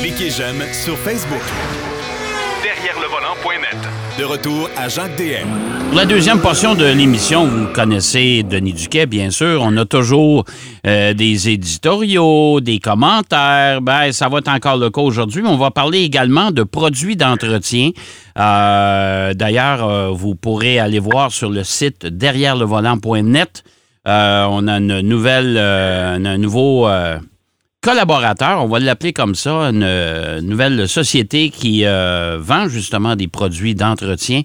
Cliquez 0.00 0.30
j'aime 0.30 0.62
sur 0.72 0.96
Facebook. 0.98 1.40
Derrière 2.62 2.98
le 3.00 3.06
volant.net. 3.08 3.78
De 4.18 4.24
retour 4.24 4.68
à 4.76 4.88
Jacques 4.88 5.16
DM. 5.16 5.48
Pour 5.88 5.96
la 5.96 6.04
deuxième 6.04 6.40
portion 6.40 6.74
de 6.74 6.84
l'émission, 6.84 7.46
vous 7.46 7.66
connaissez 7.66 8.42
Denis 8.42 8.72
Duquet, 8.72 9.06
bien 9.06 9.30
sûr. 9.30 9.62
On 9.62 9.76
a 9.76 9.84
toujours 9.84 10.44
euh, 10.86 11.14
des 11.14 11.48
éditoriaux, 11.48 12.60
des 12.60 12.78
commentaires. 12.78 13.80
Ben, 13.82 14.12
ça 14.12 14.28
va 14.28 14.38
être 14.38 14.48
encore 14.48 14.76
le 14.76 14.90
cas 14.90 15.00
aujourd'hui. 15.00 15.42
On 15.44 15.56
va 15.56 15.70
parler 15.70 16.00
également 16.00 16.50
de 16.50 16.62
produits 16.62 17.16
d'entretien. 17.16 17.90
Euh, 18.38 19.34
D'ailleurs, 19.34 19.84
euh, 19.88 20.10
vous 20.10 20.34
pourrez 20.34 20.78
aller 20.78 20.98
voir 20.98 21.32
sur 21.32 21.50
le 21.50 21.64
site 21.64 22.06
derrière 22.06 22.56
le 22.56 22.64
volant.net. 22.64 23.64
Euh, 24.08 24.46
on 24.48 24.66
a 24.66 24.78
une 24.78 25.00
nouvelle, 25.00 25.56
euh, 25.58 26.16
un 26.16 26.38
nouveau 26.38 26.88
euh, 26.88 27.18
collaborateur, 27.80 28.62
on 28.62 28.68
va 28.68 28.78
l'appeler 28.78 29.12
comme 29.12 29.34
ça, 29.34 29.50
une, 29.50 29.82
euh, 29.82 30.40
nouvelle 30.40 30.88
société 30.88 31.50
qui 31.50 31.84
euh, 31.84 32.38
vend 32.40 32.68
justement 32.68 33.16
des 33.16 33.28
produits 33.28 33.74
d'entretien. 33.74 34.42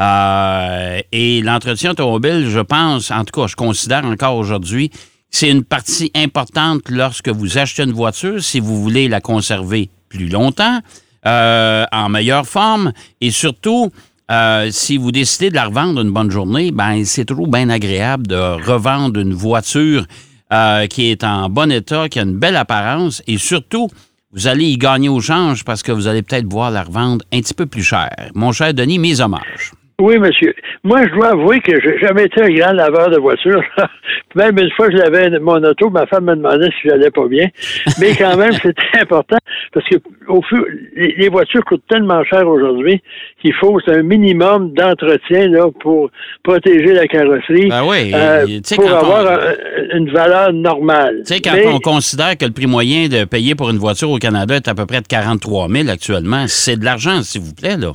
Euh, 0.00 1.00
et 1.12 1.40
l'entretien 1.40 1.92
automobile, 1.92 2.48
je 2.48 2.60
pense, 2.60 3.10
en 3.10 3.24
tout 3.24 3.40
cas, 3.40 3.46
je 3.46 3.56
considère 3.56 4.04
encore 4.04 4.36
aujourd'hui, 4.36 4.90
c'est 5.30 5.50
une 5.50 5.64
partie 5.64 6.10
importante 6.14 6.82
lorsque 6.90 7.28
vous 7.28 7.58
achetez 7.58 7.82
une 7.82 7.92
voiture, 7.92 8.42
si 8.42 8.60
vous 8.60 8.82
voulez 8.82 9.08
la 9.08 9.20
conserver 9.20 9.90
plus 10.08 10.28
longtemps, 10.28 10.80
en 11.26 12.08
meilleure 12.10 12.46
forme, 12.46 12.92
et 13.20 13.30
surtout, 13.30 13.90
si 14.70 14.96
vous 14.96 15.10
décidez 15.10 15.50
de 15.50 15.54
la 15.54 15.64
revendre 15.64 16.02
une 16.02 16.12
bonne 16.12 16.30
journée, 16.30 16.70
ben 16.70 17.04
c'est 17.04 17.24
toujours 17.24 17.48
bien 17.48 17.68
agréable 17.68 18.28
de 18.28 18.36
revendre 18.36 19.18
une 19.18 19.32
voiture 19.32 20.06
euh, 20.54 20.86
qui 20.86 21.10
est 21.10 21.24
en 21.24 21.50
bon 21.50 21.72
état, 21.72 22.08
qui 22.08 22.20
a 22.20 22.22
une 22.22 22.38
belle 22.38 22.56
apparence, 22.56 23.22
et 23.26 23.38
surtout, 23.38 23.88
vous 24.32 24.46
allez 24.46 24.66
y 24.66 24.78
gagner 24.78 25.08
au 25.08 25.20
change 25.20 25.64
parce 25.64 25.82
que 25.82 25.92
vous 25.92 26.06
allez 26.06 26.22
peut-être 26.22 26.50
voir 26.50 26.70
la 26.70 26.84
revendre 26.84 27.24
un 27.32 27.40
petit 27.40 27.54
peu 27.54 27.66
plus 27.66 27.82
cher. 27.82 28.10
Mon 28.34 28.52
cher 28.52 28.72
Denis, 28.72 28.98
mes 28.98 29.20
hommages. 29.20 29.72
Oui, 30.04 30.18
monsieur. 30.18 30.54
Moi, 30.82 31.06
je 31.06 31.14
dois 31.14 31.28
avouer 31.28 31.60
que 31.60 31.80
j'ai 31.80 31.98
jamais 31.98 32.24
été 32.24 32.42
un 32.42 32.50
grand 32.50 32.72
laveur 32.72 33.08
de 33.10 33.18
voiture. 33.18 33.62
même 34.34 34.58
une 34.58 34.70
fois, 34.72 34.90
je 34.90 34.96
lavais 34.98 35.30
mon 35.40 35.62
auto, 35.64 35.88
ma 35.88 36.04
femme 36.06 36.24
me 36.26 36.36
demandait 36.36 36.68
si 36.80 36.88
j'allais 36.88 37.10
pas 37.10 37.26
bien. 37.26 37.48
Mais 37.98 38.14
quand 38.14 38.36
même, 38.36 38.52
c'était 38.62 39.00
important 39.00 39.38
parce 39.72 39.88
que 39.88 39.96
au 40.28 40.42
fur, 40.42 40.62
les, 40.94 41.14
les 41.16 41.28
voitures 41.30 41.64
coûtent 41.64 41.86
tellement 41.88 42.22
cher 42.24 42.46
aujourd'hui 42.46 43.00
qu'il 43.40 43.54
faut 43.54 43.78
un 43.86 44.02
minimum 44.02 44.74
d'entretien 44.74 45.48
là 45.48 45.68
pour 45.80 46.10
protéger 46.42 46.92
la 46.92 47.06
carrosserie. 47.06 47.68
Ben 47.70 47.82
oui, 47.88 48.12
euh, 48.14 48.46
pour 48.76 48.90
avoir 48.92 49.24
on- 49.24 49.96
une 49.96 50.10
valeur 50.10 50.52
normale. 50.52 51.22
Tu 51.26 51.34
sais, 51.34 51.40
quand 51.40 51.54
Mais- 51.54 51.66
on 51.66 51.78
considère 51.78 52.36
que 52.36 52.44
le 52.44 52.52
prix 52.52 52.66
moyen 52.66 53.08
de 53.08 53.24
payer 53.24 53.54
pour 53.54 53.70
une 53.70 53.78
voiture 53.78 54.10
au 54.10 54.18
Canada 54.18 54.56
est 54.56 54.68
à 54.68 54.74
peu 54.74 54.84
près 54.84 55.00
de 55.00 55.06
43 55.06 55.68
000 55.70 55.88
actuellement, 55.88 56.44
c'est 56.46 56.76
de 56.78 56.84
l'argent, 56.84 57.22
s'il 57.22 57.40
vous 57.40 57.54
plaît, 57.54 57.78
là. 57.78 57.92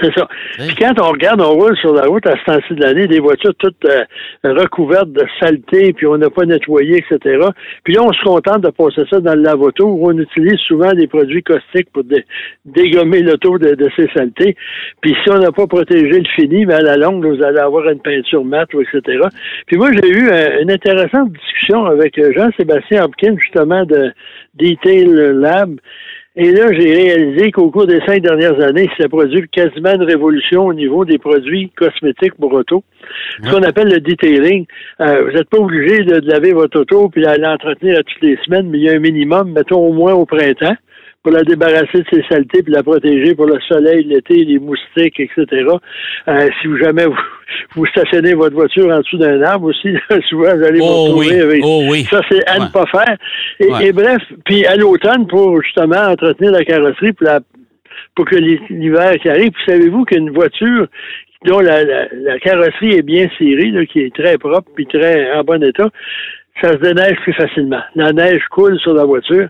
C'est 0.00 0.12
ça. 0.14 0.26
Oui. 0.58 0.66
Puis 0.68 0.76
quand 0.76 0.92
on 1.00 1.12
regarde, 1.12 1.40
on 1.40 1.52
roule 1.52 1.76
sur 1.76 1.94
la 1.94 2.06
route 2.06 2.26
à 2.26 2.34
ce 2.36 2.44
temps-ci 2.44 2.74
de 2.74 2.80
l'année, 2.82 3.06
des 3.06 3.20
voitures 3.20 3.54
toutes 3.58 3.84
euh, 3.84 4.04
recouvertes 4.42 5.12
de 5.12 5.24
saleté, 5.38 5.92
puis 5.92 6.06
on 6.06 6.18
n'a 6.18 6.30
pas 6.30 6.44
nettoyé, 6.44 6.98
etc. 6.98 7.38
Puis 7.84 7.94
là, 7.94 8.02
on 8.02 8.12
se 8.12 8.22
contente 8.24 8.62
de 8.62 8.70
passer 8.70 9.02
ça 9.08 9.20
dans 9.20 9.34
le 9.34 9.42
lavoto 9.42 9.86
où 9.86 10.08
on 10.10 10.18
utilise 10.18 10.58
souvent 10.66 10.92
des 10.92 11.06
produits 11.06 11.42
caustiques 11.44 11.90
pour 11.92 12.02
dé- 12.04 12.24
dégommer 12.64 13.20
l'auto 13.22 13.56
de, 13.58 13.74
de 13.74 13.88
ces 13.96 14.08
saletés. 14.14 14.56
Puis 15.00 15.14
si 15.22 15.30
on 15.30 15.38
n'a 15.38 15.52
pas 15.52 15.66
protégé 15.68 16.18
le 16.18 16.28
fini, 16.34 16.66
ben 16.66 16.76
à 16.76 16.82
la 16.82 16.96
longue, 16.96 17.24
vous 17.24 17.42
allez 17.42 17.58
avoir 17.60 17.88
une 17.88 18.00
peinture 18.00 18.44
mate, 18.44 18.70
etc. 18.74 19.18
Puis 19.66 19.76
moi, 19.76 19.90
j'ai 19.92 20.08
eu 20.08 20.28
euh, 20.28 20.60
une 20.62 20.70
intéressante 20.72 21.30
discussion 21.32 21.86
avec 21.86 22.18
euh, 22.18 22.32
Jean-Sébastien 22.36 23.04
Hopkins, 23.04 23.36
justement, 23.38 23.84
de 23.84 24.12
Detail 24.54 25.06
Lab. 25.34 25.76
Et 26.36 26.50
là, 26.50 26.72
j'ai 26.72 26.92
réalisé 26.92 27.52
qu'au 27.52 27.70
cours 27.70 27.86
des 27.86 28.00
cinq 28.06 28.20
dernières 28.20 28.60
années, 28.60 28.90
s'est 28.96 29.08
produit 29.08 29.48
quasiment 29.50 29.94
une 29.94 30.02
révolution 30.02 30.66
au 30.66 30.74
niveau 30.74 31.04
des 31.04 31.18
produits 31.18 31.70
cosmétiques 31.76 32.34
pour 32.34 32.52
auto. 32.52 32.82
Ce 33.40 33.50
qu'on 33.50 33.62
appelle 33.62 33.88
le 33.88 34.00
detailing. 34.00 34.66
Euh, 35.00 35.24
vous 35.24 35.30
n'êtes 35.30 35.48
pas 35.48 35.58
obligé 35.58 35.98
de, 35.98 36.18
de 36.18 36.28
laver 36.28 36.52
votre 36.52 36.80
auto 36.80 37.08
puis 37.08 37.22
de 37.22 37.40
l'entretenir 37.40 38.00
à 38.00 38.02
toutes 38.02 38.22
les 38.22 38.36
semaines, 38.44 38.68
mais 38.68 38.78
il 38.78 38.84
y 38.84 38.90
a 38.90 38.94
un 38.94 38.98
minimum, 38.98 39.52
mettons 39.52 39.86
au 39.86 39.92
moins 39.92 40.14
au 40.14 40.26
printemps, 40.26 40.74
pour 41.24 41.32
la 41.32 41.42
débarrasser 41.42 41.86
de 42.00 42.04
ses 42.12 42.22
saletés 42.28 42.62
puis 42.62 42.72
la 42.72 42.82
protéger 42.82 43.34
pour 43.34 43.46
le 43.46 43.58
soleil, 43.66 44.04
l'été, 44.04 44.44
les 44.44 44.58
moustiques, 44.58 45.18
etc. 45.18 45.46
Euh, 46.28 46.48
si 46.60 46.66
vous 46.68 46.76
jamais 46.76 47.06
vous, 47.06 47.16
vous 47.74 47.86
stationnez 47.86 48.34
votre 48.34 48.54
voiture 48.54 48.90
en 48.90 48.98
dessous 48.98 49.16
d'un 49.16 49.40
arbre 49.42 49.68
aussi, 49.68 49.88
souvent 50.28 50.54
vous 50.54 50.62
allez 50.64 50.78
vous 50.80 50.84
Oh 50.86 51.04
retrouver 51.06 51.28
oui, 51.36 51.40
avec 51.40 51.62
oh 51.64 51.82
oui. 51.90 52.06
ça, 52.10 52.20
c'est 52.30 52.46
à 52.46 52.58
Ouais. 52.58 52.66
ne 52.66 52.70
pas 52.70 52.84
faire. 52.86 53.16
Et, 53.58 53.66
Ouais. 53.72 53.86
et 53.86 53.92
bref, 53.92 54.22
puis 54.44 54.66
à 54.66 54.76
l'automne, 54.76 55.26
pour 55.26 55.60
justement 55.62 55.96
entretenir 56.10 56.52
la 56.52 56.62
carrosserie 56.64 57.14
pour, 57.14 57.26
la, 57.26 57.40
pour 58.14 58.26
que 58.26 58.36
l'hi- 58.36 58.60
l'hiver 58.68 59.14
qui 59.22 59.30
arrive, 59.30 59.50
puis 59.50 59.64
savez-vous 59.66 60.04
qu'une 60.04 60.28
voiture 60.30 60.86
dont 61.46 61.60
la, 61.60 61.84
la, 61.84 62.06
la 62.12 62.38
carrosserie 62.38 62.96
est 62.98 63.02
bien 63.02 63.28
serrée, 63.38 63.70
là, 63.70 63.86
qui 63.86 64.00
est 64.00 64.14
très 64.14 64.36
propre 64.36 64.70
puis 64.74 64.86
très 64.86 65.32
en 65.32 65.42
bon 65.42 65.62
état, 65.64 65.88
ça 66.62 66.72
se 66.72 66.76
déneige 66.78 67.16
plus 67.22 67.32
facilement. 67.34 67.80
La 67.96 68.12
neige 68.12 68.42
coule 68.50 68.78
sur 68.78 68.94
la 68.94 69.04
voiture. 69.04 69.48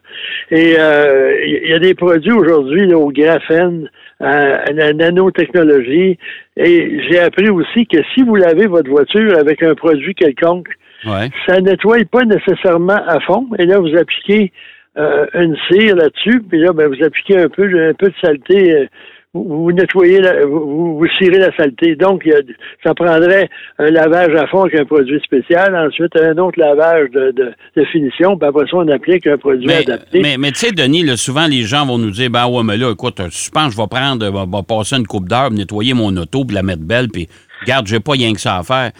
Et 0.51 0.75
euh, 0.79 1.37
il 1.47 1.69
y 1.71 1.75
a 1.75 1.79
des 1.79 1.95
produits 1.95 2.33
aujourd'hui 2.33 2.87
là, 2.87 2.97
au 2.99 3.11
graphène, 3.11 3.89
à 4.21 4.73
la 4.73 4.93
nanotechnologie. 4.93 6.19
Et 6.57 7.01
j'ai 7.09 7.21
appris 7.21 7.51
aussi 7.51 7.87
que 7.87 7.99
si 8.15 8.23
vous 8.23 8.37
lavez 8.37 8.67
votre 8.67 8.91
voiture 8.91 9.37
avec 9.39 9.63
un 9.63 9.75
produit 9.75 10.15
quelconque, 10.15 10.69
Ouais. 11.07 11.29
ça 11.47 11.61
nettoie 11.61 11.99
pas 12.11 12.25
nécessairement 12.25 12.97
à 13.07 13.21
fond. 13.21 13.47
Et 13.59 13.67
là, 13.67 13.79
vous 13.79 13.95
appliquez 13.95 14.51
euh, 14.97 15.27
une 15.35 15.55
cire 15.71 15.97
là-dessus, 15.97 16.41
puis 16.49 16.59
là, 16.61 16.73
ben, 16.73 16.89
vous 16.89 17.05
appliquez 17.05 17.37
un 17.39 17.49
peu, 17.51 17.65
un 17.65 17.93
peu 17.93 18.07
de 18.09 18.15
saleté. 18.23 18.73
euh, 18.73 18.87
vous, 19.35 19.65
vous 19.65 19.73
nettoyez, 19.73 20.21
la, 20.21 20.47
vous, 20.47 20.97
vous 20.99 21.07
cirez 21.19 21.39
la 21.39 21.55
saleté. 21.57 21.97
Donc, 21.97 22.23
il 22.25 22.31
y 22.31 22.35
a, 22.35 22.39
ça 22.85 22.95
prendrait 22.95 23.51
un 23.79 23.91
lavage 23.91 24.35
à 24.37 24.47
fond 24.47 24.63
avec 24.63 24.81
un 24.81 24.85
produit 24.85 25.21
spécial, 25.25 25.75
ensuite 25.77 26.17
un 26.17 26.39
autre 26.39 26.59
lavage 26.59 27.11
de, 27.11 27.33
de, 27.33 27.53
de 27.77 27.85
finition, 27.87 28.39
puis 28.39 28.49
après 28.49 28.65
ça, 28.67 28.77
on 28.77 28.89
applique 28.89 29.27
un 29.27 29.37
produit 29.37 29.67
Mais, 29.67 29.79
adapté. 29.79 30.21
mais, 30.21 30.37
mais 30.39 30.53
tu 30.53 30.61
sais, 30.61 30.73
Denis, 30.73 31.03
là, 31.03 31.17
souvent, 31.17 31.47
les 31.47 31.63
gens 31.63 31.85
vont 31.85 31.99
nous 31.99 32.13
dire 32.13 32.31
Ben 32.31 32.47
ouais, 32.47 32.63
mais 32.63 32.77
là, 32.77 32.91
écoute, 32.93 33.19
je 33.19 33.51
pense 33.51 33.67
que 33.67 33.73
je 33.73 33.77
vais 33.77 33.89
prendre, 33.89 34.25
va, 34.31 34.47
va 34.47 34.63
passer 34.63 34.97
une 34.97 35.07
coupe 35.07 35.29
d'heure, 35.29 35.51
nettoyer 35.51 35.95
mon 35.95 36.17
auto, 36.17 36.45
puis 36.45 36.55
la 36.55 36.63
mettre 36.63 36.83
belle, 36.83 37.09
puis 37.09 37.29
regarde, 37.63 37.87
j'ai 37.87 38.01
pas 38.01 38.13
rien 38.13 38.33
que 38.33 38.41
ça 38.41 38.59
à 38.59 38.63
faire. 38.63 38.93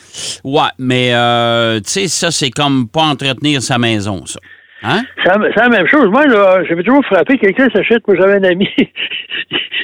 Ouais, 0.43 0.69
mais 0.79 1.11
euh, 1.15 1.77
tu 1.77 1.91
sais, 1.91 2.09
ça, 2.09 2.31
c'est 2.31 2.51
comme 2.51 2.89
pas 2.89 3.03
entretenir 3.03 3.63
sa 3.63 3.79
maison, 3.79 4.27
ça. 4.27 4.41
Hein? 4.83 5.03
C'est 5.23 5.57
la 5.57 5.69
même 5.69 5.87
chose. 5.87 6.09
Moi, 6.11 6.27
là, 6.27 6.63
j'avais 6.65 6.83
toujours 6.83 7.05
frappé, 7.07 7.39
quelqu'un 7.39 7.69
s'achète, 7.71 8.07
moi 8.07 8.17
j'avais 8.17 8.35
un 8.35 8.51
ami, 8.51 8.69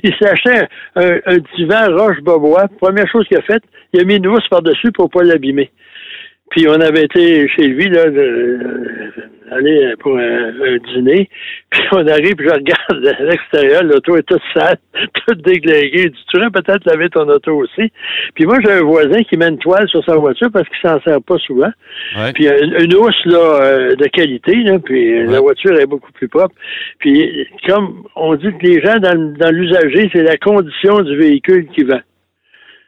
il 0.02 0.14
acheté 0.20 0.50
un, 0.96 1.18
un, 1.26 1.38
divan 1.56 1.96
roche-bobois. 1.96 2.68
Première 2.80 3.08
chose 3.10 3.26
qu'il 3.26 3.38
a 3.38 3.42
faite, 3.42 3.62
il 3.92 4.00
a 4.00 4.04
mis 4.04 4.16
une 4.16 4.26
housse 4.26 4.46
par-dessus 4.48 4.92
pour 4.92 5.10
pas 5.10 5.22
l'abîmer. 5.22 5.70
Puis 6.50 6.66
on 6.68 6.80
avait 6.80 7.04
été 7.04 7.48
chez 7.48 7.68
lui, 7.68 7.88
là, 7.88 8.10
de- 8.10 8.58
aller 9.52 9.94
pour 9.98 10.16
un, 10.16 10.48
un 10.48 10.76
dîner. 10.94 11.28
Puis 11.70 11.82
on 11.90 12.06
arrive, 12.06 12.36
puis 12.36 12.46
je 12.48 12.54
regarde 12.54 13.06
à 13.18 13.22
l'extérieur, 13.24 13.82
l'auto 13.82 14.16
est 14.16 14.22
toute 14.22 14.40
sale, 14.54 14.76
toute 15.26 15.42
déglinguée. 15.42 16.08
Dit, 16.10 16.24
tu 16.28 16.38
aurais 16.38 16.50
peut-être 16.50 16.84
laver 16.86 17.08
ton 17.08 17.28
auto 17.28 17.56
aussi? 17.56 17.90
Puis 18.34 18.44
moi, 18.46 18.58
j'ai 18.64 18.70
un 18.72 18.82
voisin 18.82 19.22
qui 19.24 19.36
met 19.36 19.48
une 19.48 19.58
toile 19.58 19.88
sur 19.88 20.04
sa 20.04 20.14
voiture 20.16 20.50
parce 20.52 20.68
qu'il 20.68 20.78
s'en 20.88 21.00
sert 21.00 21.20
pas 21.22 21.38
souvent. 21.38 21.70
Ouais. 22.16 22.32
Puis 22.32 22.46
une, 22.46 22.74
une 22.84 22.94
housse 22.94 23.24
là, 23.26 23.60
euh, 23.62 23.96
de 23.96 24.04
qualité, 24.06 24.54
là, 24.56 24.78
puis 24.78 25.14
Ouais. 25.20 25.26
la 25.32 25.40
voiture 25.40 25.78
est 25.80 25.86
beaucoup 25.86 26.12
plus 26.12 26.28
propre. 26.28 26.54
Puis 27.00 27.46
comme 27.66 28.04
on 28.14 28.34
dit 28.36 28.48
que 28.60 28.66
les 28.66 28.80
gens 28.80 28.98
dans, 28.98 29.34
dans 29.36 29.50
l'usager, 29.52 30.08
c'est 30.12 30.22
la 30.22 30.36
condition 30.36 31.00
du 31.02 31.16
véhicule 31.16 31.66
qui 31.74 31.82
vend. 31.84 32.00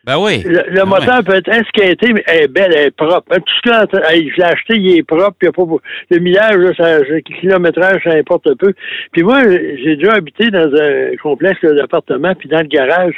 Ben 0.05 0.19
oui. 0.19 0.43
Le, 0.45 0.65
le 0.69 0.75
Ben 0.75 0.85
moteur 0.85 1.23
peut 1.25 1.35
être 1.37 1.49
esquinté, 1.49 2.13
mais 2.13 2.25
elle 2.27 2.43
est 2.45 2.49
belle, 2.49 2.73
elle 2.75 2.87
est 2.89 2.91
propre. 2.97 3.37
Tout 3.37 3.53
ce 3.65 3.71
que 3.71 3.99
je 4.11 4.37
l'ai 4.37 4.43
acheté, 4.45 4.75
il 4.77 4.99
est 4.99 5.03
propre, 5.05 5.37
il 5.43 5.45
y 5.45 5.49
a 5.49 5.53
pas 5.53 5.63
le 6.11 6.19
millage, 6.19 6.57
là, 6.57 6.73
ça, 6.77 6.99
le 6.99 7.21
kilométrage, 7.21 8.03
ça 8.03 8.11
importe 8.15 8.49
un 8.49 8.57
peu. 8.57 8.73
Puis 9.13 9.23
moi, 9.23 9.43
j'ai 9.49 9.97
déjà 9.97 10.15
habité 10.15 10.51
dans 10.51 10.69
un 10.75 11.15
complexe 11.23 11.61
d'appartements, 11.63 12.35
puis 12.35 12.49
dans 12.49 12.59
le 12.63 12.67
garage, 12.67 13.15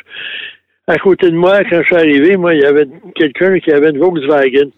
à 0.87 0.99
côté 0.99 1.31
de 1.31 1.37
moi, 1.37 1.65
quand 1.71 1.79
je 1.81 1.87
suis 1.87 1.97
arrivé, 1.97 2.37
moi, 2.37 2.55
il 2.55 2.61
y 2.61 2.67
avait 2.67 2.87
quelqu'un 3.15 3.59
qui 3.61 3.73
avait 3.73 3.89
une 3.91 3.99
Volkswagen 3.99 4.69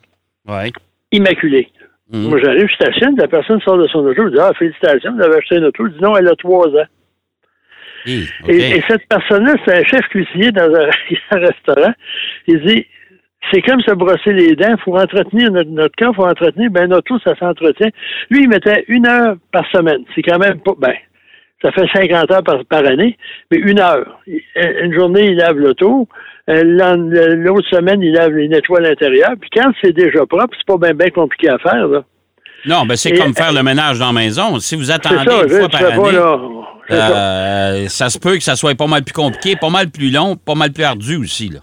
Ouais. 0.48 0.70
immaculée. 1.10 1.66
Mhm. 2.12 2.28
Moi, 2.28 2.38
j'arrive, 2.40 2.68
je 2.68 2.74
stationne, 2.74 3.16
la 3.16 3.26
personne 3.26 3.60
sort 3.62 3.78
de 3.78 3.88
son 3.88 3.98
auto, 4.06 4.26
je 4.26 4.30
dis 4.32 4.38
Ah, 4.40 4.52
félicitations, 4.56 5.12
vous 5.16 5.22
avez 5.24 5.38
acheté 5.38 5.56
une 5.56 5.64
auto. 5.64 5.84
Je 5.88 5.92
dis 5.92 6.00
non, 6.00 6.16
elle 6.16 6.28
a 6.28 6.36
trois 6.36 6.68
ans. 6.68 6.86
Et, 8.06 8.76
et 8.76 8.82
cette 8.88 9.06
personne-là, 9.08 9.54
c'est 9.64 9.78
un 9.78 9.84
chef 9.84 10.02
cuisinier 10.08 10.52
dans 10.52 10.72
un, 10.74 10.90
un 11.30 11.38
restaurant. 11.38 11.92
Il 12.46 12.60
dit 12.64 12.86
c'est 13.52 13.62
comme 13.62 13.80
se 13.80 13.92
brosser 13.92 14.32
les 14.32 14.56
dents, 14.56 14.74
il 14.76 14.82
faut 14.82 14.96
entretenir 14.96 15.50
notre, 15.52 15.70
notre 15.70 15.94
corps, 15.96 16.12
il 16.12 16.16
faut 16.16 16.26
entretenir, 16.26 16.70
ben 16.70 16.88
notre 16.88 17.12
auto, 17.14 17.22
ça 17.24 17.36
s'entretient. 17.36 17.90
Lui, 18.30 18.42
il 18.42 18.48
mettait 18.48 18.84
une 18.88 19.06
heure 19.06 19.36
par 19.52 19.64
semaine. 19.70 20.02
C'est 20.14 20.22
quand 20.22 20.38
même 20.38 20.58
pas 20.60 20.72
ben, 20.78 20.94
ça 21.62 21.72
fait 21.72 21.86
50 21.92 22.30
heures 22.30 22.42
par, 22.42 22.64
par 22.66 22.84
année, 22.84 23.16
mais 23.50 23.58
une 23.58 23.78
heure. 23.78 24.20
Une 24.26 24.92
journée, 24.92 25.26
il 25.30 25.36
lave 25.36 25.56
l'auto. 25.56 26.08
Euh, 26.48 26.62
L'autre 26.62 27.68
semaine, 27.68 28.02
il 28.02 28.12
lave, 28.12 28.38
il 28.38 28.50
nettoie 28.50 28.80
l'intérieur. 28.80 29.30
Puis 29.40 29.50
quand 29.54 29.72
c'est 29.80 29.92
déjà 29.92 30.26
propre, 30.26 30.54
c'est 30.56 30.66
pas 30.66 30.78
bien 30.78 30.94
ben 30.94 31.10
compliqué 31.10 31.48
à 31.48 31.58
faire. 31.58 31.88
Là. 31.88 32.04
Non, 32.66 32.84
ben 32.84 32.96
c'est 32.96 33.12
comme 33.12 33.34
faire 33.34 33.52
le 33.52 33.62
ménage 33.62 33.98
dans 33.98 34.06
la 34.06 34.12
maison. 34.12 34.58
Si 34.58 34.76
vous 34.76 34.90
attendez 34.90 35.28
ça, 35.28 35.42
une 35.42 35.48
fois 35.48 35.68
par 35.68 35.80
pas, 35.80 35.92
année. 35.92 36.12
là, 36.12 36.40
ça. 36.88 37.88
ça 37.88 38.10
se 38.10 38.18
peut 38.18 38.36
que 38.36 38.42
ça 38.42 38.56
soit 38.56 38.74
pas 38.74 38.86
mal 38.86 39.02
plus 39.02 39.12
compliqué, 39.12 39.56
pas 39.56 39.70
mal 39.70 39.90
plus 39.90 40.10
long, 40.10 40.36
pas 40.36 40.54
mal 40.54 40.72
plus 40.72 40.84
ardu 40.84 41.16
aussi. 41.16 41.48
Là. 41.48 41.60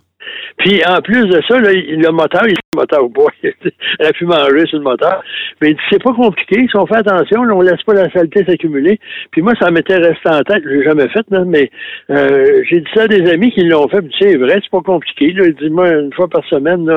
Puis 0.64 0.82
en 0.86 1.02
plus 1.02 1.26
de 1.28 1.42
ça, 1.48 1.58
le 1.58 2.12
moteur, 2.12 2.44
il 2.46 2.52
est 2.52 2.58
le 2.74 2.80
moteur 2.80 3.04
au 3.04 3.10
bois. 3.10 3.32
Elle 3.44 4.08
a 4.08 4.14
pu 4.14 4.26
manger 4.26 4.66
sur 4.68 4.78
le 4.78 4.84
moteur. 4.84 5.22
Mais 5.62 5.76
c'est 5.90 6.02
pas 6.02 6.14
compliqué. 6.14 6.68
Si 6.70 6.78
on 6.78 6.86
fait 6.86 6.98
attention, 6.98 7.42
on 7.42 7.62
laisse 7.62 7.82
pas 7.86 7.94
la 7.94 8.10
saleté 8.12 8.46
s'accumuler. 8.46 9.00
Puis 9.32 9.42
moi, 9.42 9.54
ça 9.60 9.72
m'était 9.72 9.98
resté 9.98 10.30
en 10.30 10.42
tête. 10.42 10.64
Je 10.64 10.70
l'ai 10.70 10.84
jamais 10.84 11.10
fait, 11.10 11.26
mais 11.46 11.70
euh, 12.10 12.64
j'ai 12.70 12.80
dit 12.80 12.90
ça 12.96 13.04
à 13.04 13.08
des 13.08 13.30
amis 13.30 13.52
qui 13.52 13.64
l'ont 13.64 13.88
fait. 13.90 14.02
Puis 14.02 14.16
c'est 14.20 14.38
vrai, 14.38 14.60
c'est 14.64 14.72
pas 14.72 14.82
compliqué. 14.82 15.34
Là. 15.34 15.46
Il 15.48 15.56
dit, 15.56 15.70
moi, 15.70 15.90
une 15.90 16.14
fois 16.14 16.30
par 16.30 16.46
semaine, 16.46 16.90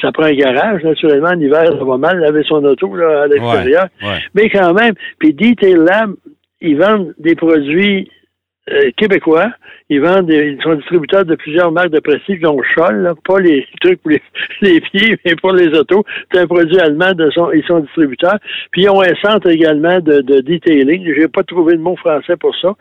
ça 0.00 0.10
prend 0.12 0.24
un 0.24 0.32
garage. 0.32 0.82
Naturellement, 0.82 1.28
en 1.28 1.40
hiver, 1.40 1.64
ça 1.66 1.84
va 1.84 1.98
mal 1.98 2.18
laver 2.18 2.42
son 2.48 2.64
auto 2.64 2.94
là, 2.96 3.24
à 3.24 3.26
l'extérieur. 3.26 3.88
Mais 4.34 4.48
quand 4.48 4.72
même, 4.72 4.94
puis 5.18 5.34
Detail 5.34 5.74
Lab, 5.74 6.14
ils 6.64 6.78
vendent 6.78 7.14
des 7.18 7.34
produits 7.34 8.10
euh, 8.70 8.90
québécois 8.96 9.52
ils 9.90 10.00
vendent, 10.00 10.30
ils 10.30 10.58
sont 10.62 10.74
distributeurs 10.76 11.26
de 11.26 11.34
plusieurs 11.34 11.70
marques 11.70 11.90
de 11.90 12.00
prestige, 12.00 12.40
dont 12.40 12.58
Scholl, 12.74 13.12
pas 13.26 13.38
les 13.38 13.66
trucs 13.82 14.00
pour 14.00 14.12
les, 14.62 14.80
pieds, 14.80 15.18
mais 15.24 15.36
pour 15.36 15.52
les 15.52 15.68
autos. 15.78 16.04
C'est 16.32 16.40
un 16.40 16.46
produit 16.46 16.78
allemand, 16.78 17.12
de 17.12 17.30
son, 17.30 17.52
ils 17.52 17.64
sont 17.64 17.80
distributeurs. 17.80 18.38
Puis 18.70 18.84
ils 18.84 18.88
ont 18.88 19.02
un 19.02 19.14
centre 19.22 19.50
également 19.50 20.00
de, 20.00 20.22
de 20.22 20.40
detailing. 20.40 21.12
J'ai 21.14 21.28
pas 21.28 21.42
trouvé 21.42 21.74
de 21.74 21.82
mot 21.82 21.96
français 21.96 22.36
pour 22.36 22.56
ça. 22.56 22.72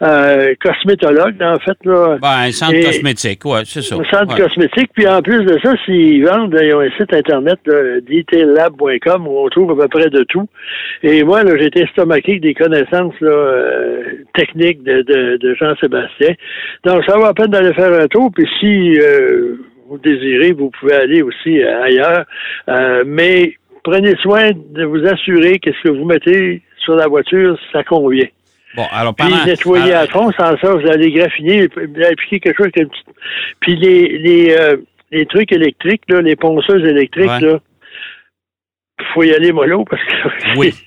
Euh, 0.00 0.54
cosmétologue, 0.62 1.42
en 1.42 1.58
fait. 1.58 1.76
Là, 1.84 2.16
ben, 2.22 2.46
un 2.46 2.52
centre 2.52 2.82
cosmétique, 2.82 3.44
oui, 3.44 3.58
c'est 3.64 3.82
ça. 3.82 3.96
Un 3.96 4.04
centre 4.04 4.34
cosmétique. 4.34 4.90
Puis 4.94 5.06
en 5.06 5.20
plus 5.20 5.44
de 5.44 5.58
ça, 5.62 5.74
s'ils 5.84 6.24
vendent, 6.24 6.58
ils 6.58 6.74
ont 6.74 6.80
un 6.80 6.90
site 6.98 7.12
internet, 7.12 7.58
detaillab.com, 7.66 9.26
où 9.26 9.38
on 9.44 9.48
trouve 9.50 9.72
à 9.72 9.86
peu 9.86 9.88
près 9.88 10.08
de 10.08 10.24
tout. 10.24 10.48
Et 11.02 11.22
moi, 11.22 11.42
là, 11.42 11.52
j'ai 11.58 11.66
été 11.66 11.82
estomaqué 11.82 12.32
avec 12.32 12.42
des 12.42 12.54
connaissances 12.54 13.14
là, 13.20 13.28
euh, 13.28 14.02
techniques 14.34 14.82
de, 14.82 15.02
de, 15.02 15.36
de 15.36 15.54
Jean-Sébastien. 15.54 16.34
Donc, 16.84 17.04
ça 17.04 17.16
vaut 17.16 17.24
la 17.24 17.34
peine 17.34 17.48
d'aller 17.48 17.74
faire 17.74 17.92
un 17.92 18.06
tour. 18.06 18.30
Puis 18.34 18.46
si 18.60 18.98
euh, 18.98 19.56
vous 19.88 19.98
désirez, 19.98 20.52
vous 20.52 20.70
pouvez 20.70 20.94
aller 20.94 21.22
aussi 21.22 21.62
euh, 21.62 21.82
ailleurs. 21.82 22.24
Euh, 22.68 23.04
mais 23.06 23.54
prenez 23.84 24.14
soin 24.16 24.50
de 24.52 24.84
vous 24.84 25.04
assurer 25.06 25.58
que 25.58 25.72
ce 25.72 25.88
que 25.88 25.88
vous 25.90 26.04
mettez 26.04 26.62
sur 26.78 26.94
la 26.96 27.06
voiture, 27.06 27.58
ça 27.72 27.82
convient. 27.84 28.28
Bon, 28.76 28.84
alors 28.92 29.14
Puis 29.14 29.32
nettoyer 29.46 29.94
à 29.94 30.06
fond, 30.06 30.30
sans 30.32 30.56
ça, 30.58 30.74
vous 30.74 30.86
allez 30.88 31.10
graffiner, 31.10 31.66
vous 31.68 31.80
allez 31.96 32.06
appliquer 32.06 32.40
quelque 32.40 32.62
chose 32.62 32.72
qui 32.72 32.82
Puis 33.60 33.76
les, 33.76 34.18
les, 34.18 34.56
les 35.10 35.24
trucs 35.24 35.50
électriques, 35.50 36.02
là, 36.08 36.20
les 36.20 36.36
ponceuses 36.36 36.84
électriques, 36.84 37.40
là, 37.40 37.58
faut 39.14 39.22
y 39.22 39.32
aller 39.32 39.52
mollo 39.52 39.84
parce 39.84 40.02
que 40.02 40.58
oui. 40.58 40.74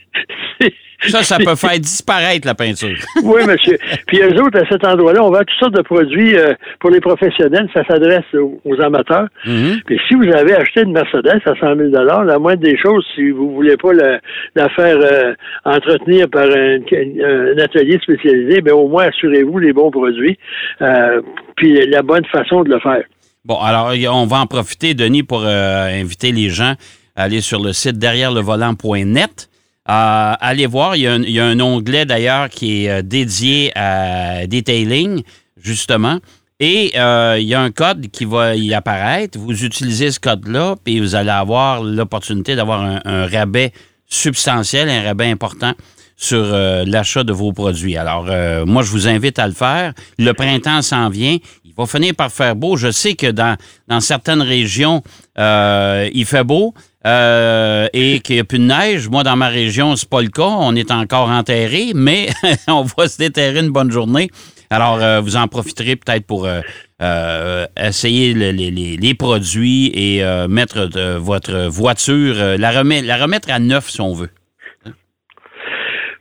Ça, 1.07 1.23
ça 1.23 1.37
peut 1.37 1.55
faire 1.55 1.79
disparaître 1.79 2.45
la 2.45 2.55
peinture. 2.55 2.97
oui, 3.23 3.41
monsieur. 3.47 3.77
Puis 4.07 4.19
eux 4.19 4.43
autres, 4.43 4.59
à 4.59 4.67
cet 4.67 4.85
endroit-là, 4.85 5.23
on 5.23 5.31
vend 5.31 5.39
toutes 5.39 5.59
sortes 5.59 5.75
de 5.75 5.81
produits 5.81 6.35
euh, 6.35 6.53
pour 6.79 6.89
les 6.89 6.99
professionnels. 6.99 7.69
Ça 7.73 7.85
s'adresse 7.85 8.25
aux, 8.33 8.81
amateurs. 8.81 9.27
Mm-hmm. 9.45 9.83
Puis 9.85 9.99
si 10.07 10.15
vous 10.15 10.27
avez 10.27 10.55
acheté 10.55 10.81
une 10.81 10.91
Mercedes 10.91 11.41
à 11.45 11.55
100 11.55 11.75
000 11.77 11.89
la 12.25 12.37
moindre 12.37 12.61
des 12.61 12.77
choses, 12.77 13.05
si 13.15 13.29
vous 13.29 13.53
voulez 13.53 13.77
pas 13.77 13.93
la, 13.93 14.69
faire 14.69 14.97
euh, 14.97 15.33
entretenir 15.63 16.27
par 16.29 16.45
un, 16.45 17.57
atelier 17.57 17.97
spécialisé, 18.01 18.61
bien 18.61 18.73
au 18.73 18.89
moins 18.89 19.07
assurez-vous 19.07 19.57
les 19.57 19.71
bons 19.71 19.91
produits. 19.91 20.37
Euh, 20.81 21.21
puis 21.55 21.85
la 21.87 22.01
bonne 22.01 22.25
façon 22.25 22.63
de 22.63 22.69
le 22.69 22.79
faire. 22.79 23.03
Bon, 23.45 23.57
alors 23.59 23.93
on 24.11 24.25
va 24.25 24.41
en 24.41 24.47
profiter, 24.47 24.93
Denis, 24.93 25.23
pour 25.23 25.45
inviter 25.45 26.31
les 26.31 26.49
gens 26.49 26.73
à 27.15 27.23
aller 27.23 27.41
sur 27.41 27.61
le 27.61 27.73
site 27.73 27.97
derrière 27.97 28.31
le 28.31 28.41
volant.net 28.41 29.48
euh, 29.89 30.33
allez 30.39 30.67
voir, 30.67 30.95
il 30.95 31.01
y, 31.01 31.39
a 31.39 31.45
un, 31.45 31.59
onglet 31.59 32.05
d'ailleurs 32.05 32.49
qui 32.49 32.85
est 32.85 32.89
euh, 32.89 33.01
dédié 33.01 33.71
à 33.75 34.45
detailing, 34.45 35.23
justement. 35.59 36.19
Et 36.59 36.91
euh, 36.95 37.37
il 37.39 37.47
y 37.47 37.55
a 37.55 37.61
un 37.61 37.71
code 37.71 38.07
qui 38.11 38.25
va 38.25 38.55
y 38.55 38.71
apparaître. 38.75 39.39
Vous 39.39 39.63
utilisez 39.65 40.11
ce 40.11 40.19
code-là, 40.19 40.75
puis 40.83 40.99
vous 40.99 41.15
allez 41.15 41.31
avoir 41.31 41.81
l'opportunité 41.81 42.55
d'avoir 42.55 43.01
un, 43.03 43.25
rabais 43.25 43.71
substantiel, 44.05 44.89
un 44.89 45.01
rabais 45.01 45.31
important 45.31 45.73
sur 46.17 46.43
l'achat 46.85 47.23
de 47.23 47.31
vos 47.31 47.53
produits. 47.53 47.95
Alors, 47.95 48.25
moi, 48.67 48.83
je 48.83 48.91
vous 48.91 49.07
invite 49.07 49.39
à 49.39 49.47
le 49.47 49.53
faire. 49.53 49.93
Le 50.17 50.33
printemps 50.33 50.81
s'en 50.81 51.07
vient. 51.07 51.37
Il 51.63 51.73
va 51.77 51.85
finir 51.85 52.13
par 52.13 52.29
faire 52.29 52.57
beau. 52.57 52.75
Je 52.75 52.91
sais 52.91 53.13
que 53.13 53.27
dans, 53.27 53.55
dans 53.87 54.01
certaines 54.01 54.41
régions, 54.41 55.01
il 55.37 56.25
fait 56.25 56.43
beau. 56.43 56.73
Euh, 57.07 57.87
et 57.93 58.19
qu'il 58.19 58.35
n'y 58.35 58.41
a 58.41 58.43
plus 58.43 58.59
de 58.59 58.65
neige. 58.65 59.07
Moi, 59.07 59.23
dans 59.23 59.37
ma 59.37 59.47
région, 59.47 59.95
c'est 59.95 60.09
pas 60.09 60.21
le 60.21 60.27
cas. 60.27 60.43
On 60.43 60.75
est 60.75 60.91
encore 60.91 61.29
enterré, 61.29 61.91
mais 61.95 62.29
on 62.67 62.83
va 62.83 63.07
se 63.07 63.17
déterrer 63.17 63.59
une 63.59 63.69
bonne 63.69 63.91
journée. 63.91 64.29
Alors, 64.69 65.01
euh, 65.01 65.21
vous 65.21 65.35
en 65.35 65.47
profiterez 65.47 65.95
peut-être 65.95 66.27
pour 66.27 66.45
euh, 66.45 67.65
essayer 67.81 68.33
les, 68.33 69.13
produits 69.13 69.91
et 69.93 70.23
mettre 70.47 70.89
votre 71.17 71.67
voiture, 71.67 72.35
la, 72.35 72.83
la 72.83 73.17
remettre 73.17 73.49
à 73.49 73.59
neuf 73.59 73.89
si 73.89 74.01
on 74.01 74.13
veut. 74.13 74.29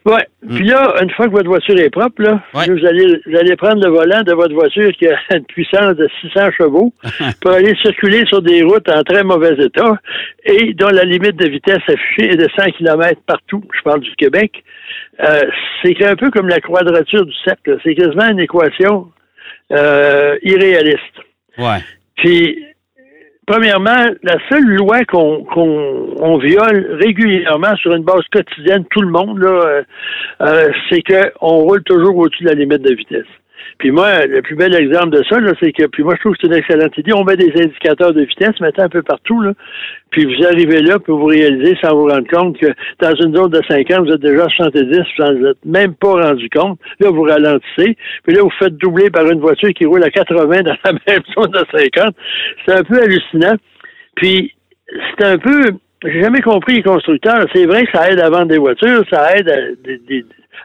Oui. 0.08 0.20
Mm. 0.43 0.56
Puis 0.56 0.66
là, 0.66 0.94
une 1.02 1.10
fois 1.10 1.26
que 1.26 1.32
votre 1.32 1.49
voiture 1.49 1.78
est 1.78 1.90
propre, 1.90 2.22
là, 2.22 2.40
vous, 2.55 2.87
allez, 2.87 3.20
vous 3.26 3.37
allez 3.37 3.56
prendre 3.56 3.84
le 3.84 3.90
volant 3.90 4.22
de 4.22 4.32
votre 4.32 4.55
voiture 4.55 4.90
qui 4.93 5.06
a 5.06 5.19
une 5.37 5.44
puissance 5.44 5.96
de 5.96 6.08
600 6.22 6.50
chevaux 6.56 6.93
pour 7.43 7.50
aller 7.50 7.75
circuler 7.82 8.25
sur 8.26 8.40
des 8.40 8.62
routes 8.62 8.88
en 8.88 9.02
très 9.02 9.22
mauvais 9.22 9.55
état 9.62 9.99
et 10.44 10.72
dont 10.72 10.88
la 10.88 11.05
limite 11.05 11.37
de 11.37 11.49
vitesse 11.49 11.82
affichée 11.87 12.32
est 12.32 12.37
de 12.37 12.49
100 12.56 12.72
km 12.78 13.20
partout. 13.26 13.62
Je 13.76 13.82
parle 13.82 14.00
du 14.00 14.14
Québec. 14.16 14.64
Euh, 15.20 15.43
c'est 15.82 16.02
un 16.05 16.16
peu 16.16 16.31
comme 16.31 16.49
la 16.49 16.61
quadrature 16.61 17.26
du 17.26 17.34
cercle. 17.44 17.78
C'est 17.84 17.94
quasiment 17.94 18.28
une 18.31 18.40
équation 18.40 19.08
euh, 19.72 20.38
irréaliste. 20.43 21.19
Ouais. 21.58 21.82
Puis 22.16 22.64
Premièrement, 23.48 24.10
la 24.24 24.36
seule 24.50 24.76
loi 24.76 25.06
qu'on 25.06 26.36
viole 26.36 26.98
régulièrement 27.00 27.74
sur 27.76 27.94
une 27.94 28.04
base 28.04 28.20
quotidienne, 28.30 28.84
tout 28.90 29.00
le 29.00 29.08
monde, 29.08 29.42
euh, 29.42 29.82
euh, 30.42 30.68
c'est 30.90 31.00
qu'on 31.02 31.56
roule 31.56 31.82
toujours 31.82 32.14
au-dessus 32.18 32.44
de 32.44 32.50
la 32.50 32.54
limite 32.54 32.82
de 32.82 32.94
vitesse. 32.94 33.26
Puis 33.78 33.90
moi, 33.90 34.26
le 34.26 34.43
plus 34.43 34.56
bel 34.56 34.75
exemple 34.75 35.10
de 35.10 35.22
ça, 35.28 35.38
c'est 35.60 35.72
que, 35.72 35.87
puis 35.87 36.02
moi, 36.02 36.14
je 36.16 36.20
trouve 36.20 36.32
que 36.32 36.38
c'est 36.43 36.49
une 36.49 36.55
excellente 36.55 36.96
idée. 36.99 37.12
On 37.12 37.25
met 37.25 37.37
des 37.37 37.52
indicateurs 37.56 38.12
de 38.12 38.22
vitesse 38.22 38.58
maintenant 38.60 38.84
un 38.84 38.88
peu 38.88 39.02
partout, 39.02 39.40
là. 39.40 39.52
Puis 40.10 40.25
vous 40.25 40.44
arrivez 40.46 40.81
là, 40.81 40.99
puis 40.99 41.12
vous 41.12 41.26
réalisez 41.26 41.76
sans 41.82 41.94
vous 41.94 42.06
rendre 42.06 42.26
compte 42.28 42.58
que 42.58 42.66
dans 43.00 43.14
une 43.14 43.37
zone 43.37 43.50
de 43.50 43.60
50, 43.69 44.06
vous 44.06 44.12
êtes 44.12 44.20
déjà 44.20 44.44
à 44.44 44.49
70, 44.49 45.00
vous 45.19 45.46
n'êtes 45.46 45.64
même 45.64 45.94
pas 45.94 46.12
rendu 46.12 46.49
compte. 46.50 46.78
Là, 47.00 47.10
vous 47.10 47.22
ralentissez. 47.22 47.96
Puis 48.25 48.34
là, 48.34 48.43
vous 48.43 48.52
faites 48.58 48.76
doubler 48.76 49.11
par 49.11 49.26
une 49.30 49.40
voiture 49.40 49.71
qui 49.71 49.85
roule 49.85 50.02
à 50.02 50.11
80 50.11 50.62
dans 50.62 50.76
la 50.85 50.92
même 51.06 51.23
zone 51.37 51.50
de 51.50 51.64
50. 51.71 52.14
C'est 52.66 52.75
un 52.75 52.85
peu 52.85 53.02
hallucinant. 53.02 53.56
Puis, 54.16 54.54
c'est 55.18 55.25
un 55.26 55.38
peu, 55.38 55.61
j'ai 56.05 56.23
jamais 56.23 56.40
compris 56.40 56.76
les 56.76 56.83
constructeurs. 56.83 57.47
C'est 57.52 57.67
vrai 57.67 57.85
que 57.85 57.93
ça 57.93 58.11
aide 58.11 58.21
à 58.21 58.31
vendre 58.31 58.47
des 58.47 58.59
voitures, 58.59 59.05
ça 59.11 59.37
aide 59.37 59.49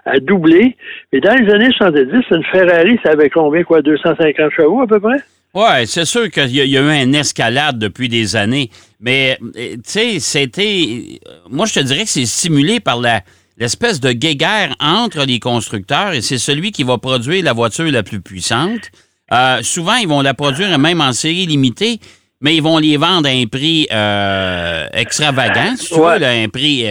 à, 0.06 0.20
doubler. 0.20 0.76
Mais 1.12 1.20
dans 1.20 1.34
les 1.34 1.52
années 1.52 1.72
70, 1.76 2.26
une 2.32 2.44
Ferrari, 2.52 3.00
ça 3.04 3.12
avait 3.12 3.30
combien, 3.30 3.64
quoi, 3.64 3.82
250 3.82 4.52
chevaux 4.52 4.82
à 4.82 4.88
peu 4.88 5.00
près? 5.00 5.18
Oui, 5.56 5.86
c'est 5.86 6.06
sûr 6.06 6.30
qu'il 6.32 6.56
y, 6.56 6.78
a 6.78 6.82
eu 6.82 7.04
une 7.04 7.14
escalade 7.14 7.78
depuis 7.78 8.10
des 8.10 8.36
années. 8.36 8.72
Mais, 9.00 9.38
euh, 9.56 9.76
tu 9.76 9.82
sais, 9.84 10.20
c'était. 10.20 11.20
Moi, 11.50 11.68
je 11.68 11.76
te 11.76 11.80
dirais 11.80 12.04
que 12.04 12.10
c'est 12.10 12.26
stimulé 12.26 12.80
par 12.80 13.00
la, 13.00 13.22
l'espèce 13.58 14.00
de 14.00 14.12
guéguerre 14.12 14.76
entre 14.80 15.26
les 15.26 15.40
constructeurs 15.40 16.14
et 16.14 16.22
c'est 16.22 16.38
celui 16.38 16.72
qui 16.72 16.84
va 16.84 16.98
produire 16.98 17.44
la 17.44 17.54
voiture 17.54 17.90
la 17.92 18.04
plus 18.04 18.20
puissante. 18.20 18.90
Euh, 19.32 19.62
souvent, 19.62 19.96
ils 19.96 20.08
vont 20.08 20.22
la 20.22 20.34
produire 20.34 20.78
même 20.80 21.02
en 21.02 21.14
série 21.14 21.46
limitée, 21.46 22.00
mais 22.44 22.56
ils 22.56 22.62
vont 22.62 22.78
les 22.78 22.98
vendre 22.98 23.28
à 23.28 23.32
un 23.32 23.46
prix 23.48 23.88
euh, 23.92 24.88
extravagant, 24.94 25.74
tu 25.80 25.96
vois, 25.96 26.16
un 26.16 26.48
prix 26.50 26.86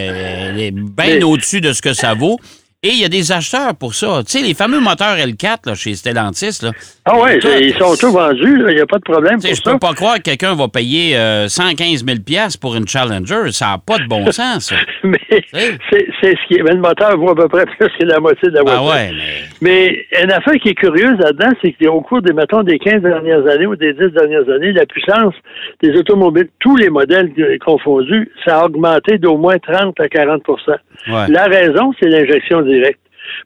bien 0.75 1.25
au-dessus 1.25 1.61
de 1.61 1.71
ce 1.71 1.81
que 1.81 1.93
ça 1.93 2.13
vaut. 2.13 2.37
Et 2.85 2.89
il 2.89 2.99
y 2.99 3.05
a 3.05 3.07
des 3.07 3.31
acheteurs 3.31 3.73
pour 3.75 3.93
ça. 3.93 4.23
Tu 4.25 4.39
sais, 4.39 4.45
les 4.45 4.53
fameux 4.53 4.81
moteurs 4.81 5.15
L4 5.15 5.67
là, 5.67 5.73
chez 5.73 5.95
Stellantis. 5.95 6.59
Là, 6.61 6.71
ah 7.05 7.13
oui, 7.15 7.39
ils 7.61 7.73
sont 7.75 7.95
tous 7.95 8.11
vendus. 8.11 8.61
Il 8.67 8.75
n'y 8.75 8.81
a 8.81 8.85
pas 8.85 8.97
de 8.97 9.03
problème 9.03 9.39
pour 9.39 9.55
Je 9.55 9.61
peux 9.61 9.79
pas 9.79 9.93
croire 9.93 10.17
que 10.17 10.23
quelqu'un 10.23 10.53
va 10.53 10.67
payer 10.67 11.15
115 11.47 12.03
euh, 12.03 12.15
000 12.27 12.47
pour 12.59 12.75
une 12.75 12.85
Challenger. 12.85 13.53
Ça 13.53 13.67
n'a 13.67 13.77
pas 13.77 13.99
de 13.99 14.07
bon 14.09 14.29
sens. 14.33 14.73
mais 15.01 15.17
c'est 15.29 16.07
ce 16.21 16.47
qui 16.49 16.55
est... 16.55 16.63
Mais 16.63 16.73
le 16.73 16.81
moteur 16.81 17.17
vaut 17.17 17.29
à 17.29 17.35
peu 17.35 17.47
près 17.47 17.65
plus 17.77 17.87
que 17.97 18.03
la 18.05 18.19
moitié 18.19 18.49
de 18.49 18.55
la 18.55 18.59
ah 18.59 18.63
voiture. 18.63 18.91
Ah 18.91 18.95
ouais, 18.95 19.11
mais... 19.61 20.05
mais... 20.11 20.21
une 20.21 20.31
affaire 20.33 20.55
qui 20.55 20.67
est 20.67 20.75
curieuse 20.75 21.17
là-dedans, 21.19 21.53
c'est 21.61 21.71
qu'au 21.81 22.01
cours 22.01 22.21
des, 22.21 22.33
mettons, 22.33 22.63
des 22.63 22.79
15 22.79 23.01
dernières 23.01 23.47
années 23.47 23.65
ou 23.65 23.77
des 23.77 23.93
10 23.93 24.09
dernières 24.11 24.49
années, 24.49 24.73
la 24.73 24.85
puissance 24.85 25.33
des 25.81 25.97
automobiles, 25.97 26.49
tous 26.59 26.75
les 26.75 26.89
modèles 26.89 27.31
confondus, 27.65 28.29
ça 28.43 28.59
a 28.59 28.65
augmenté 28.65 29.19
d'au 29.19 29.37
moins 29.37 29.57
30 29.57 29.97
à 30.01 30.07
40% 30.07 30.75
La 31.29 31.45
raison, 31.45 31.93
c'est 32.01 32.09
l'injection 32.09 32.61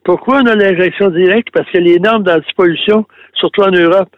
pourquoi 0.03 0.41
on 0.41 0.45
a 0.45 0.55
l'injection 0.55 1.09
directe? 1.09 1.49
Parce 1.53 1.69
que 1.69 1.77
les 1.77 1.99
normes 1.99 2.23
d'antipollution, 2.23 3.05
surtout 3.33 3.61
en 3.61 3.71
Europe, 3.71 4.09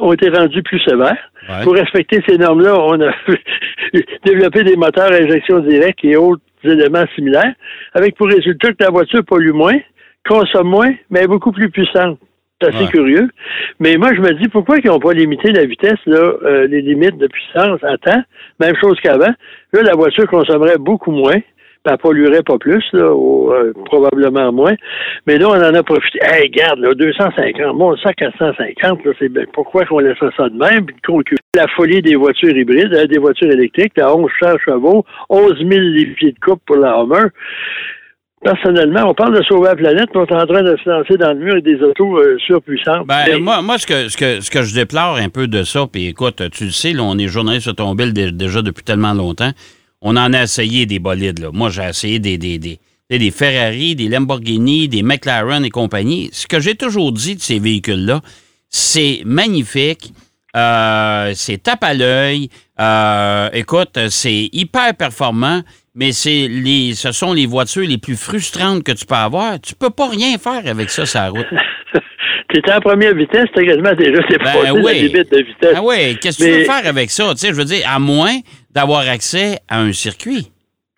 ont 0.00 0.12
été 0.12 0.28
rendues 0.28 0.62
plus 0.62 0.80
sévères. 0.80 1.18
Pour 1.62 1.74
respecter 1.74 2.22
ces 2.28 2.36
normes-là, 2.36 2.76
on 2.78 3.00
a 3.00 3.12
développé 4.24 4.64
des 4.64 4.76
moteurs 4.76 5.12
à 5.12 5.16
injection 5.16 5.60
directe 5.60 6.00
et 6.04 6.16
autres 6.16 6.42
éléments 6.64 7.04
similaires, 7.14 7.54
avec 7.94 8.16
pour 8.16 8.26
résultat 8.26 8.72
que 8.72 8.84
la 8.84 8.90
voiture 8.90 9.24
pollue 9.24 9.52
moins, 9.52 9.78
consomme 10.28 10.68
moins, 10.68 10.92
mais 11.10 11.26
beaucoup 11.26 11.52
plus 11.52 11.70
puissante. 11.70 12.18
C'est 12.60 12.74
assez 12.74 12.86
curieux. 12.88 13.28
Mais 13.78 13.96
moi, 13.96 14.12
je 14.14 14.20
me 14.20 14.32
dis, 14.34 14.48
pourquoi 14.48 14.78
ils 14.78 14.86
n'ont 14.88 14.98
pas 14.98 15.12
limité 15.12 15.52
la 15.52 15.64
vitesse, 15.64 15.98
là, 16.06 16.18
euh, 16.18 16.66
les 16.66 16.82
limites 16.82 17.16
de 17.16 17.28
puissance 17.28 17.82
à 17.84 17.96
temps? 17.98 18.20
Même 18.58 18.74
chose 18.80 18.98
qu'avant. 19.00 19.32
Là, 19.72 19.82
la 19.82 19.94
voiture 19.94 20.26
consommerait 20.26 20.76
beaucoup 20.76 21.12
moins. 21.12 21.40
Ça 21.86 21.96
polluerait 21.96 22.42
pas 22.42 22.58
plus, 22.58 22.84
là, 22.92 23.12
ou 23.14 23.52
euh, 23.52 23.72
probablement 23.86 24.52
moins. 24.52 24.74
Mais 25.26 25.38
là, 25.38 25.48
on 25.48 25.54
en 25.54 25.74
a 25.74 25.82
profité. 25.82 26.18
Hey, 26.22 26.50
regarde, 26.52 26.80
là, 26.80 26.94
250, 26.94 27.76
bon, 27.78 27.96
ça 27.96 28.12
450, 28.12 29.04
là, 29.04 29.12
c'est 29.18 29.28
bien. 29.28 29.44
Pourquoi 29.52 29.84
qu'on 29.86 30.00
laisse 30.00 30.18
ça 30.18 30.48
de 30.48 30.56
même? 30.56 30.86
Puis 30.86 31.36
la 31.54 31.66
folie 31.76 32.02
des 32.02 32.16
voitures 32.16 32.56
hybrides, 32.56 32.94
hein, 32.94 33.06
des 33.06 33.18
voitures 33.18 33.50
électriques, 33.50 33.98
à 33.98 34.14
11 34.14 34.30
chevaux, 34.64 35.04
11 35.30 35.54
000 35.58 35.70
pieds 36.16 36.32
de 36.32 36.38
coupe 36.40 36.60
pour 36.66 36.76
la 36.76 36.98
Hummer 36.98 37.28
personnellement, 38.42 39.10
on 39.10 39.14
parle 39.14 39.36
de 39.36 39.42
sauver 39.44 39.68
la 39.68 39.76
planète, 39.76 40.08
mais 40.14 40.20
on 40.20 40.26
est 40.26 40.32
en 40.32 40.46
train 40.46 40.62
de 40.62 40.76
se 40.82 40.88
lancer 40.88 41.16
dans 41.16 41.32
le 41.32 41.38
mur 41.38 41.52
avec 41.52 41.64
des 41.64 41.80
autos 41.82 42.18
euh, 42.18 42.36
surpuissantes. 42.46 43.06
Ben, 43.06 43.38
moi, 43.40 43.62
moi 43.62 43.78
ce, 43.78 43.86
que, 43.86 44.08
ce, 44.08 44.16
que, 44.16 44.40
ce 44.40 44.50
que 44.50 44.62
je 44.62 44.74
déplore 44.74 45.16
un 45.16 45.28
peu 45.28 45.46
de 45.46 45.62
ça, 45.64 45.86
puis 45.90 46.06
écoute, 46.06 46.42
tu 46.52 46.64
le 46.64 46.70
sais, 46.70 46.92
là, 46.92 47.02
on 47.02 47.18
est 47.18 47.28
journaliste 47.28 47.68
automobile 47.68 48.12
déjà 48.12 48.62
depuis 48.62 48.84
tellement 48.84 49.12
longtemps. 49.12 49.50
On 50.00 50.16
en 50.16 50.32
a 50.32 50.42
essayé 50.42 50.86
des 50.86 50.98
bolides. 50.98 51.38
Là. 51.40 51.50
Moi, 51.52 51.70
j'ai 51.70 51.82
essayé 51.82 52.18
des, 52.18 52.38
des, 52.38 52.58
des, 52.58 52.78
des, 53.10 53.30
Ferrari, 53.30 53.96
des 53.96 54.08
Lamborghini, 54.08 54.88
des 54.88 55.02
McLaren 55.02 55.64
et 55.64 55.70
compagnie. 55.70 56.30
Ce 56.32 56.46
que 56.46 56.60
j'ai 56.60 56.74
toujours 56.74 57.12
dit 57.12 57.36
de 57.36 57.40
ces 57.40 57.58
véhicules-là, 57.58 58.20
c'est 58.68 59.22
magnifique. 59.24 60.12
Euh, 60.56 61.32
c'est 61.34 61.62
tape 61.62 61.84
à 61.84 61.94
l'œil. 61.94 62.48
Euh, 62.80 63.50
écoute, 63.52 63.98
c'est 64.08 64.48
hyper 64.52 64.94
performant 64.94 65.62
mais 65.98 66.12
c'est 66.12 66.46
les, 66.46 66.94
ce 66.94 67.10
sont 67.10 67.32
les 67.32 67.46
voitures 67.46 67.86
les 67.86 67.98
plus 67.98 68.16
frustrantes 68.16 68.84
que 68.84 68.92
tu 68.92 69.04
peux 69.04 69.16
avoir. 69.16 69.60
Tu 69.60 69.74
peux 69.74 69.90
pas 69.90 70.08
rien 70.08 70.38
faire 70.38 70.64
avec 70.64 70.90
ça 70.90 71.02
la 71.12 71.30
route. 71.30 71.46
tu 72.50 72.58
étais 72.58 72.72
en 72.72 72.80
première 72.80 73.14
vitesse, 73.14 73.46
tu 73.56 73.64
quasiment 73.64 73.94
déjà 73.94 74.22
dépassé 74.28 74.58
ben 74.62 74.72
oui. 74.72 74.82
la 74.84 74.92
limite 74.92 75.32
de 75.32 75.38
vitesse. 75.38 75.74
Ben 75.74 75.80
oui, 75.82 76.16
qu'est-ce 76.20 76.38
que 76.38 76.44
tu 76.44 76.50
veux 76.50 76.64
faire 76.64 76.86
avec 76.86 77.10
ça? 77.10 77.30
Tu 77.32 77.38
sais, 77.38 77.48
je 77.48 77.54
veux 77.54 77.64
dire, 77.64 77.84
à 77.88 77.98
moins 77.98 78.36
d'avoir 78.74 79.08
accès 79.08 79.58
à 79.68 79.80
un 79.80 79.92
circuit. 79.92 80.50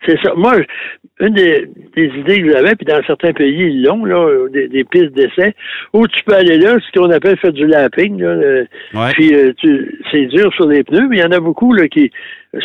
C'est 0.05 0.19
ça. 0.23 0.33
Moi, 0.35 0.55
une 1.19 1.33
des, 1.35 1.69
idées 1.95 2.41
que 2.41 2.51
j'avais, 2.51 2.75
puis 2.75 2.85
dans 2.85 3.01
certains 3.05 3.33
pays, 3.33 3.67
ils 3.67 3.83
l'ont, 3.83 4.03
là, 4.03 4.47
des, 4.49 4.83
pistes 4.83 5.13
d'essai, 5.13 5.53
où 5.93 6.07
tu 6.07 6.23
peux 6.23 6.33
aller 6.33 6.57
là, 6.57 6.77
ce 6.79 6.99
qu'on 6.99 7.11
appelle 7.11 7.37
faire 7.37 7.53
du 7.53 7.67
lapping. 7.67 8.19
Là, 8.19 8.63
Puis 9.13 9.33
euh, 9.35 9.53
c'est 10.11 10.25
dur 10.25 10.51
sur 10.55 10.67
les 10.67 10.83
pneus, 10.83 11.07
mais 11.07 11.17
il 11.17 11.21
y 11.21 11.23
en 11.23 11.31
a 11.31 11.39
beaucoup 11.39 11.73
là, 11.73 11.87
qui, 11.87 12.11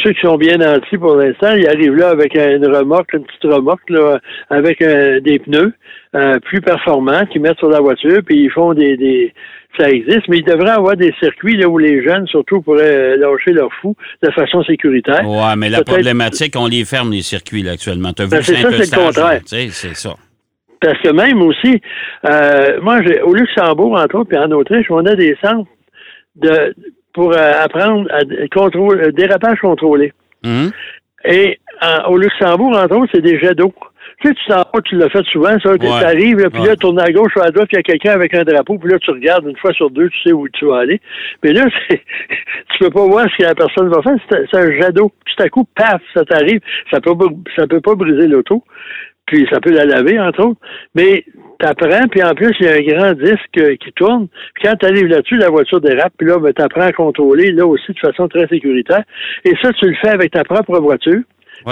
ceux 0.02 0.12
qui 0.12 0.20
sont 0.20 0.36
bien 0.36 0.56
nantis 0.56 0.98
pour 0.98 1.14
l'instant, 1.16 1.54
ils 1.54 1.68
arrivent 1.68 1.94
là 1.94 2.08
avec 2.08 2.34
une 2.34 2.66
remorque, 2.66 3.12
une 3.12 3.24
petite 3.24 3.44
remorque, 3.44 3.88
là, 3.88 4.18
avec 4.50 4.82
euh, 4.82 5.20
des 5.20 5.38
pneus 5.38 5.72
euh, 6.14 6.40
plus 6.40 6.60
performants 6.60 7.24
qu'ils 7.26 7.40
mettent 7.40 7.58
sur 7.58 7.68
la 7.68 7.80
voiture, 7.80 8.20
puis 8.26 8.44
ils 8.44 8.50
font 8.50 8.74
des, 8.74 8.96
des 8.96 9.32
ça 9.78 9.90
existe, 9.90 10.28
mais 10.28 10.38
il 10.38 10.44
devrait 10.44 10.70
avoir 10.70 10.96
des 10.96 11.12
circuits 11.20 11.56
là 11.56 11.68
où 11.68 11.78
les 11.78 12.02
jeunes, 12.02 12.26
surtout, 12.26 12.62
pourraient 12.62 13.16
lâcher 13.16 13.52
leur 13.52 13.70
fou 13.80 13.94
de 14.22 14.30
façon 14.30 14.64
sécuritaire. 14.64 15.20
Oui, 15.24 15.56
mais 15.58 15.68
la 15.68 15.84
problématique, 15.84 16.54
on 16.56 16.66
les 16.66 16.84
ferme, 16.84 17.12
les 17.12 17.22
circuits, 17.22 17.62
là, 17.62 17.72
actuellement. 17.72 18.12
Vu 18.18 18.26
ben, 18.28 18.42
c'est 18.42 18.56
ça, 18.56 18.70
c'est 18.72 18.96
le 18.96 19.04
contraire. 19.04 19.40
C'est 19.44 19.70
ça. 19.70 20.16
Parce 20.80 20.98
que 21.00 21.10
même 21.10 21.42
aussi, 21.42 21.80
euh, 22.24 22.80
moi, 22.82 23.00
au 23.24 23.34
Luxembourg, 23.34 23.98
entre 23.98 24.16
autres, 24.16 24.28
puis 24.28 24.38
en 24.38 24.50
Autriche, 24.50 24.86
on 24.90 25.04
a 25.04 25.14
des 25.14 25.36
centres 25.42 25.68
de 26.36 26.74
pour 27.16 27.32
euh, 27.32 27.52
apprendre 27.64 28.06
à 28.12 28.20
contrôler, 28.54 29.10
dérapage 29.10 29.58
contrôlé. 29.60 30.12
Hum. 30.44 30.70
Et 31.24 31.58
au 32.08 32.18
Luxembourg, 32.18 32.76
entre 32.76 32.96
autres, 32.96 33.10
c'est 33.14 33.22
des 33.22 33.38
jets 33.40 33.54
d'eau. 33.54 33.72
Tu 34.20 34.28
sais, 34.28 34.34
tu 34.34 34.52
sens 34.52 34.64
pas, 34.70 34.80
tu 34.82 34.96
l'as 34.96 35.08
fait 35.08 35.24
souvent, 35.32 35.58
ça. 35.62 35.76
Tu 35.78 35.86
arrives, 35.86 36.48
puis 36.50 36.62
là, 36.62 36.72
tu 36.72 36.76
tournes 36.76 37.00
à 37.00 37.10
gauche 37.10 37.32
ou 37.36 37.40
à 37.40 37.50
droite, 37.50 37.68
puis 37.68 37.76
il 37.76 37.78
y 37.78 37.80
a 37.80 37.82
quelqu'un 37.82 38.12
avec 38.12 38.34
un 38.34 38.44
drapeau, 38.44 38.78
puis 38.78 38.90
là, 38.90 38.98
tu 38.98 39.10
regardes 39.10 39.46
une 39.46 39.56
fois 39.56 39.72
sur 39.72 39.90
deux, 39.90 40.08
tu 40.10 40.22
sais 40.24 40.32
où 40.32 40.46
tu 40.50 40.66
vas 40.66 40.80
aller. 40.80 41.00
Mais 41.42 41.52
là, 41.52 41.64
tu 41.88 42.78
peux 42.80 42.90
pas 42.90 43.06
voir 43.06 43.26
ce 43.30 43.36
que 43.38 43.42
la 43.42 43.54
personne 43.54 43.88
va 43.88 44.02
faire. 44.02 44.16
C'est 44.28 44.56
un 44.58 44.70
jet 44.72 44.92
d'eau. 44.92 45.10
Tout 45.24 45.42
à 45.42 45.48
coup, 45.48 45.64
paf, 45.74 46.02
ça 46.14 46.24
t'arrive. 46.24 46.60
Ça 46.90 47.00
peut, 47.00 47.12
ça 47.56 47.66
peut 47.66 47.80
pas 47.80 47.94
briser 47.94 48.28
l'auto. 48.28 48.62
Puis 49.26 49.46
ça 49.50 49.58
peut 49.58 49.72
la 49.72 49.86
laver, 49.86 50.20
entre 50.20 50.44
autres. 50.44 50.60
Mais 50.94 51.24
t'apprends, 51.58 52.08
puis 52.10 52.22
en 52.22 52.34
plus, 52.34 52.54
il 52.60 52.66
y 52.66 52.68
a 52.68 52.74
un 52.74 52.98
grand 52.98 53.12
disque 53.12 53.78
qui 53.78 53.92
tourne. 53.92 54.28
Puis 54.54 54.64
quand 54.64 54.76
tu 54.76 54.86
arrives 54.86 55.06
là-dessus, 55.06 55.36
la 55.36 55.50
voiture 55.50 55.80
dérape, 55.80 56.12
puis 56.16 56.28
là, 56.28 56.38
ben, 56.38 56.52
tu 56.52 56.62
apprends 56.62 56.82
à 56.82 56.92
contrôler, 56.92 57.52
là 57.52 57.66
aussi, 57.66 57.92
de 57.92 57.98
façon 57.98 58.28
très 58.28 58.46
sécuritaire. 58.48 59.02
Et 59.44 59.54
ça, 59.62 59.72
tu 59.72 59.86
le 59.86 59.96
fais 60.00 60.10
avec 60.10 60.32
ta 60.32 60.44
propre 60.44 60.78
voiture. 60.78 61.22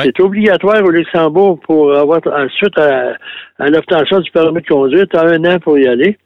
C'est 0.02 0.18
obligatoire 0.18 0.82
au 0.82 0.90
Luxembourg 0.90 1.60
pour 1.60 1.94
avoir, 1.94 2.20
ensuite, 2.26 2.76
à, 2.78 3.16
à 3.58 3.68
l'obtention 3.68 4.20
du 4.20 4.30
permis 4.30 4.62
de 4.62 4.66
conduire, 4.66 5.06
tu 5.08 5.16
as 5.16 5.24
un 5.24 5.44
an 5.44 5.58
pour 5.60 5.78
y 5.78 5.86
aller. 5.86 6.16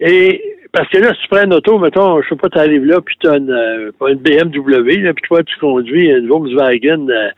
Et 0.00 0.57
parce 0.72 0.88
que 0.88 0.98
là, 0.98 1.14
si 1.14 1.22
tu 1.22 1.28
prends 1.28 1.44
une 1.44 1.54
auto, 1.54 1.78
mettons, 1.78 2.20
je 2.22 2.28
sais 2.28 2.36
pas, 2.36 2.48
tu 2.48 2.58
arrives 2.58 2.84
là, 2.84 3.00
puis 3.00 3.16
tu 3.20 3.28
as 3.28 3.36
une, 3.36 3.50
euh, 3.50 3.90
une 4.08 4.18
BMW, 4.18 5.02
là, 5.02 5.12
puis 5.14 5.24
toi, 5.26 5.42
tu 5.42 5.56
conduis 5.58 6.10
une 6.10 6.28
Volkswagen 6.28 7.08
euh, 7.08 7.30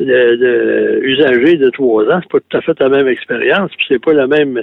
de, 0.00 0.36
de, 0.36 1.00
usagée 1.02 1.56
de 1.56 1.70
trois 1.70 2.04
ans, 2.04 2.20
c'est 2.22 2.30
pas 2.30 2.38
tout 2.48 2.56
à 2.56 2.60
fait 2.60 2.78
la 2.80 2.88
même 2.88 3.08
expérience, 3.08 3.70
puis 3.76 3.86
c'est 3.88 4.02
pas 4.02 4.12
la 4.12 4.26
même. 4.26 4.60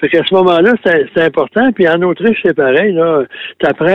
Fait 0.00 0.08
qu'à 0.08 0.24
ce 0.24 0.34
moment-là, 0.34 0.72
c'est 0.84 1.22
important. 1.22 1.70
Puis 1.72 1.88
en 1.88 2.02
Autriche, 2.02 2.38
c'est 2.42 2.56
pareil, 2.56 2.92
là. 2.92 3.24
Tu 3.58 3.66
apprends 3.66 3.86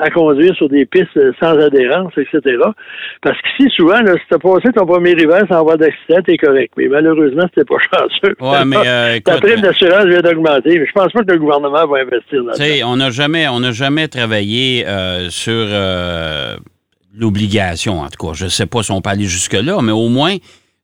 à, 0.00 0.10
conduire 0.10 0.54
sur 0.54 0.68
des 0.68 0.86
pistes 0.86 1.18
sans 1.40 1.58
adhérence, 1.58 2.12
etc. 2.16 2.58
Parce 3.22 3.38
qu'ici, 3.40 3.70
souvent, 3.74 4.00
là, 4.00 4.14
si 4.14 4.26
tu 4.28 4.34
as 4.34 4.38
passé 4.38 4.72
ton 4.72 4.86
premier 4.86 5.12
hiver 5.12 5.42
sans 5.48 5.60
avoir 5.60 5.76
d'accident, 5.76 6.20
t'es 6.24 6.36
correct. 6.36 6.72
Mais 6.76 6.88
malheureusement, 6.88 7.44
c'était 7.52 7.64
pas 7.64 7.80
chanceux. 7.92 8.36
Ouais, 8.40 8.64
mais 8.64 8.76
euh, 8.86 9.18
Ta 9.24 9.38
prime 9.38 9.60
d'assurance 9.60 10.06
vient 10.06 10.20
d'augmenter. 10.20 10.78
Mais 10.78 10.86
je 10.86 10.92
pense 10.92 11.12
pas 11.12 11.22
que 11.22 11.32
le 11.32 11.38
gouvernement 11.38 11.86
va 11.86 11.98
investir 11.98 12.42
là-dedans. 12.44 12.54
On 13.24 13.28
n'a 13.28 13.32
jamais, 13.32 13.48
on 13.48 13.60
n'a 13.60 13.72
jamais 13.72 14.08
travaillé 14.08 14.86
euh, 14.86 15.30
sur 15.30 15.52
euh, 15.54 16.56
l'obligation, 17.16 18.00
en 18.00 18.08
tout 18.08 18.26
cas. 18.26 18.34
Je 18.34 18.44
ne 18.44 18.50
sais 18.50 18.66
pas 18.66 18.82
si 18.82 18.90
on 18.90 19.00
peut 19.00 19.08
aller 19.08 19.24
jusque-là, 19.24 19.80
mais 19.80 19.92
au 19.92 20.10
moins 20.10 20.36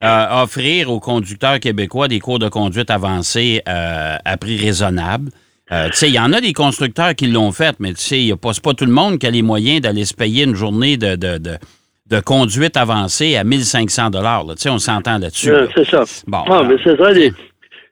euh, 0.02 0.42
offrir 0.42 0.90
aux 0.90 1.00
conducteurs 1.00 1.60
québécois 1.60 2.08
des 2.08 2.18
cours 2.18 2.38
de 2.38 2.48
conduite 2.48 2.90
avancés 2.90 3.60
à 3.66 4.36
prix 4.38 4.56
raisonnable. 4.56 5.30
il 5.70 6.08
y 6.08 6.18
en 6.18 6.32
a 6.32 6.40
des 6.40 6.54
constructeurs 6.54 7.14
qui 7.14 7.26
l'ont 7.26 7.52
fait, 7.52 7.76
mais 7.78 7.92
sais, 7.94 8.22
il 8.22 8.34
pas, 8.36 8.54
tout 8.54 8.86
le 8.86 8.92
monde 8.92 9.18
qui 9.18 9.26
a 9.26 9.30
les 9.30 9.42
moyens 9.42 9.82
d'aller 9.82 10.06
se 10.06 10.14
payer 10.14 10.44
une 10.44 10.54
journée 10.54 10.96
de, 10.96 11.16
de, 11.16 12.20
conduite 12.20 12.78
avancée 12.78 13.36
à 13.36 13.44
1500 13.44 14.08
dollars. 14.08 14.46
On 14.66 14.78
s'entend 14.78 15.18
là-dessus. 15.18 15.52
c'est 15.74 15.86
ça. 15.86 16.04
Bon, 16.26 16.42
ah, 16.48 16.62
mais 16.66 16.76
c'est 16.82 16.96
ça, 16.96 17.12
je 17.12 17.30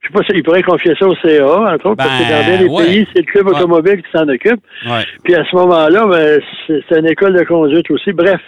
sais 0.09 0.13
pas 0.13 0.25
s'il 0.25 0.43
pourrait 0.43 0.63
confier 0.63 0.95
ça 0.99 1.07
au 1.07 1.15
CA, 1.17 1.75
entre 1.75 1.87
autres, 1.87 1.97
parce 1.97 2.19
que 2.19 2.31
dans 2.31 2.47
bien 2.47 2.59
les 2.59 2.69
ben, 2.69 2.85
pays, 2.85 3.09
c'est 3.13 3.21
le 3.21 3.31
club 3.33 3.49
automobile 3.49 4.03
qui 4.03 4.11
s'en 4.13 4.29
occupe. 4.29 4.61
Puis 5.25 5.35
à 5.35 5.45
ce 5.45 5.57
moment-là, 5.57 6.07
ben, 6.07 6.41
c'est 6.67 6.99
une 6.99 7.07
école 7.07 7.35
de 7.35 7.45
conduite 7.45 7.91
aussi. 7.91 8.13
Bref, 8.13 8.41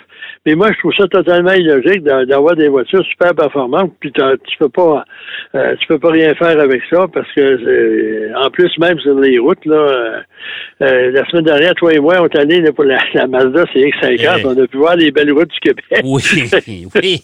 mais 0.46 0.54
moi, 0.54 0.70
je 0.72 0.78
trouve 0.78 0.94
ça 0.96 1.06
totalement 1.06 1.52
illogique 1.52 2.02
d'avoir 2.02 2.56
des 2.56 2.68
voitures 2.68 3.04
super 3.04 3.34
performantes, 3.34 3.92
puis 4.00 4.10
tu 4.12 4.58
peux 4.58 4.68
pas 4.68 5.04
euh, 5.54 5.74
tu 5.80 5.86
peux 5.88 5.98
pas 5.98 6.12
rien 6.12 6.32
faire 6.34 6.60
avec 6.60 6.80
ça 6.88 7.06
parce 7.12 7.26
que 7.32 7.40
euh, 7.40 8.32
en 8.36 8.50
plus, 8.50 8.70
même 8.78 8.98
sur 9.00 9.18
les 9.18 9.38
routes, 9.38 9.64
là, 9.66 10.22
euh, 10.80 11.10
la 11.10 11.26
semaine 11.28 11.44
dernière, 11.44 11.74
toi 11.74 11.92
et 11.92 11.98
moi, 11.98 12.16
on 12.20 12.26
est 12.26 12.38
allés 12.38 12.72
pour 12.72 12.84
la, 12.84 12.98
Mazda 13.26 13.64
CX-50. 13.64 14.46
On 14.46 14.62
a 14.62 14.66
pu 14.66 14.76
voir 14.76 14.96
les 14.96 15.10
belles 15.10 15.32
routes 15.32 15.50
du 15.50 15.60
Québec. 15.60 15.84
Oui, 16.04 16.22
oui, 17.02 17.22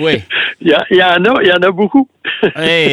oui. 0.00 0.22
il, 0.60 0.68
y 0.68 1.02
en 1.02 1.24
a, 1.24 1.42
il 1.42 1.48
y 1.48 1.52
en 1.52 1.62
a 1.62 1.70
beaucoup. 1.70 2.08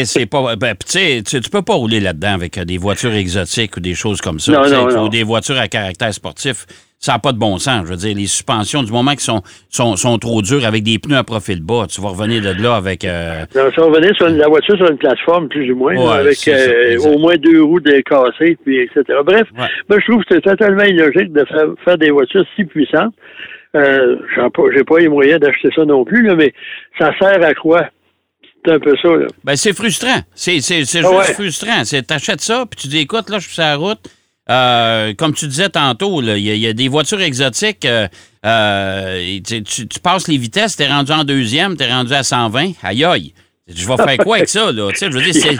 c'est 0.03 0.29
pas. 0.29 0.55
Ben, 0.55 0.75
tu 0.85 0.99
sais, 0.99 1.21
tu 1.23 1.49
peux 1.49 1.61
pas 1.61 1.73
rouler 1.73 1.99
là-dedans 1.99 2.33
avec 2.33 2.59
des 2.59 2.77
voitures 2.77 3.13
exotiques 3.13 3.77
ou 3.77 3.79
des 3.79 3.95
choses 3.95 4.21
comme 4.21 4.39
ça. 4.39 4.51
Non, 4.51 5.05
Ou 5.05 5.09
des 5.09 5.23
voitures 5.23 5.59
à 5.59 5.67
caractère 5.67 6.13
sportif 6.13 6.65
ça 6.99 7.13
n'a 7.13 7.19
pas 7.19 7.31
de 7.31 7.37
bon 7.37 7.57
sens. 7.57 7.85
Je 7.85 7.91
veux 7.91 7.97
dire, 7.97 8.15
les 8.15 8.25
suspensions, 8.25 8.83
du 8.83 8.91
moment 8.91 9.11
qu'ils 9.11 9.21
sont, 9.21 9.41
sont, 9.69 9.95
sont, 9.95 10.17
trop 10.17 10.41
dures 10.41 10.65
avec 10.65 10.83
des 10.83 10.97
pneus 10.97 11.17
à 11.17 11.23
profil 11.23 11.61
bas, 11.61 11.85
tu 11.89 12.01
vas 12.01 12.09
revenir 12.09 12.41
de 12.41 12.61
là 12.61 12.75
avec. 12.75 13.05
Euh... 13.05 13.45
Non, 13.55 13.69
ça 13.75 13.81
va 13.81 13.87
revenir 13.87 14.15
sur 14.15 14.27
la 14.29 14.47
voiture 14.47 14.75
sur 14.77 14.89
une 14.89 14.97
plateforme, 14.97 15.47
plus 15.47 15.71
ou 15.71 15.75
moins, 15.75 15.95
avec 16.11 16.47
euh, 16.47 16.97
au 16.99 17.19
moins 17.19 17.35
deux 17.35 17.61
roues 17.61 17.79
décassées, 17.79 18.57
puis 18.63 18.79
etc. 18.81 19.03
Bref, 19.23 19.47
moi, 19.55 19.99
je 19.99 20.11
trouve 20.11 20.23
que 20.23 20.35
c'est 20.35 20.41
totalement 20.41 20.83
illogique 20.83 21.31
de 21.31 21.45
faire, 21.45 21.67
faire 21.85 21.97
des 21.97 22.09
voitures 22.09 22.45
si 22.55 22.65
puissantes. 22.65 23.13
Euh, 23.75 24.15
j'ai 24.73 24.83
pas 24.83 24.99
les 24.99 25.09
moyens 25.09 25.39
d'acheter 25.39 25.69
ça 25.75 25.85
non 25.85 26.03
plus, 26.03 26.23
là, 26.23 26.35
mais 26.35 26.53
ça 26.97 27.11
sert 27.19 27.43
à 27.43 27.53
quoi? 27.53 27.89
C'est 28.67 28.73
un 28.73 28.79
peu 28.79 28.95
ça. 29.01 29.07
Là. 29.07 29.27
Ben, 29.45 29.55
c'est 29.55 29.71
frustrant. 29.71 30.19
C'est, 30.35 30.59
c'est, 30.59 30.83
c'est 30.83 30.99
ah 31.05 31.21
juste 31.21 31.35
frustrant. 31.35 31.85
C'est, 31.85 32.03
t'achètes 32.03 32.41
ça, 32.41 32.65
puis 32.69 32.81
tu 32.81 32.87
dis, 32.89 32.97
écoute, 32.97 33.29
là, 33.29 33.39
je 33.39 33.45
suis 33.45 33.53
sur 33.53 33.63
la 33.63 33.77
route, 33.77 33.99
euh, 34.49 35.13
comme 35.13 35.33
tu 35.33 35.47
disais 35.47 35.69
tantôt, 35.69 36.21
il 36.21 36.37
y, 36.39 36.67
a 36.67 36.73
des 36.73 36.89
voitures 36.89 37.21
exotiques. 37.21 37.85
Euh, 37.85 38.09
euh, 38.45 39.39
tu, 39.41 39.99
passes 40.03 40.27
les 40.27 40.37
vitesses, 40.37 40.75
tu 40.75 40.83
es 40.83 40.87
rendu 40.87 41.13
en 41.13 41.23
deuxième, 41.23 41.77
tu 41.77 41.83
es 41.83 41.91
rendu 41.91 42.13
à 42.13 42.23
120. 42.23 42.71
Aïe 42.83 43.05
aïe. 43.05 43.33
Je 43.67 43.85
vais 43.87 43.97
faire 43.97 44.17
quoi 44.17 44.37
avec 44.37 44.49
ça, 44.49 44.71
là? 44.71 44.89
Tu 44.91 44.97
sais, 44.97 45.07
je 45.11 45.17
veux 45.17 45.21
dire, 45.21 45.33
c'est... 45.33 45.57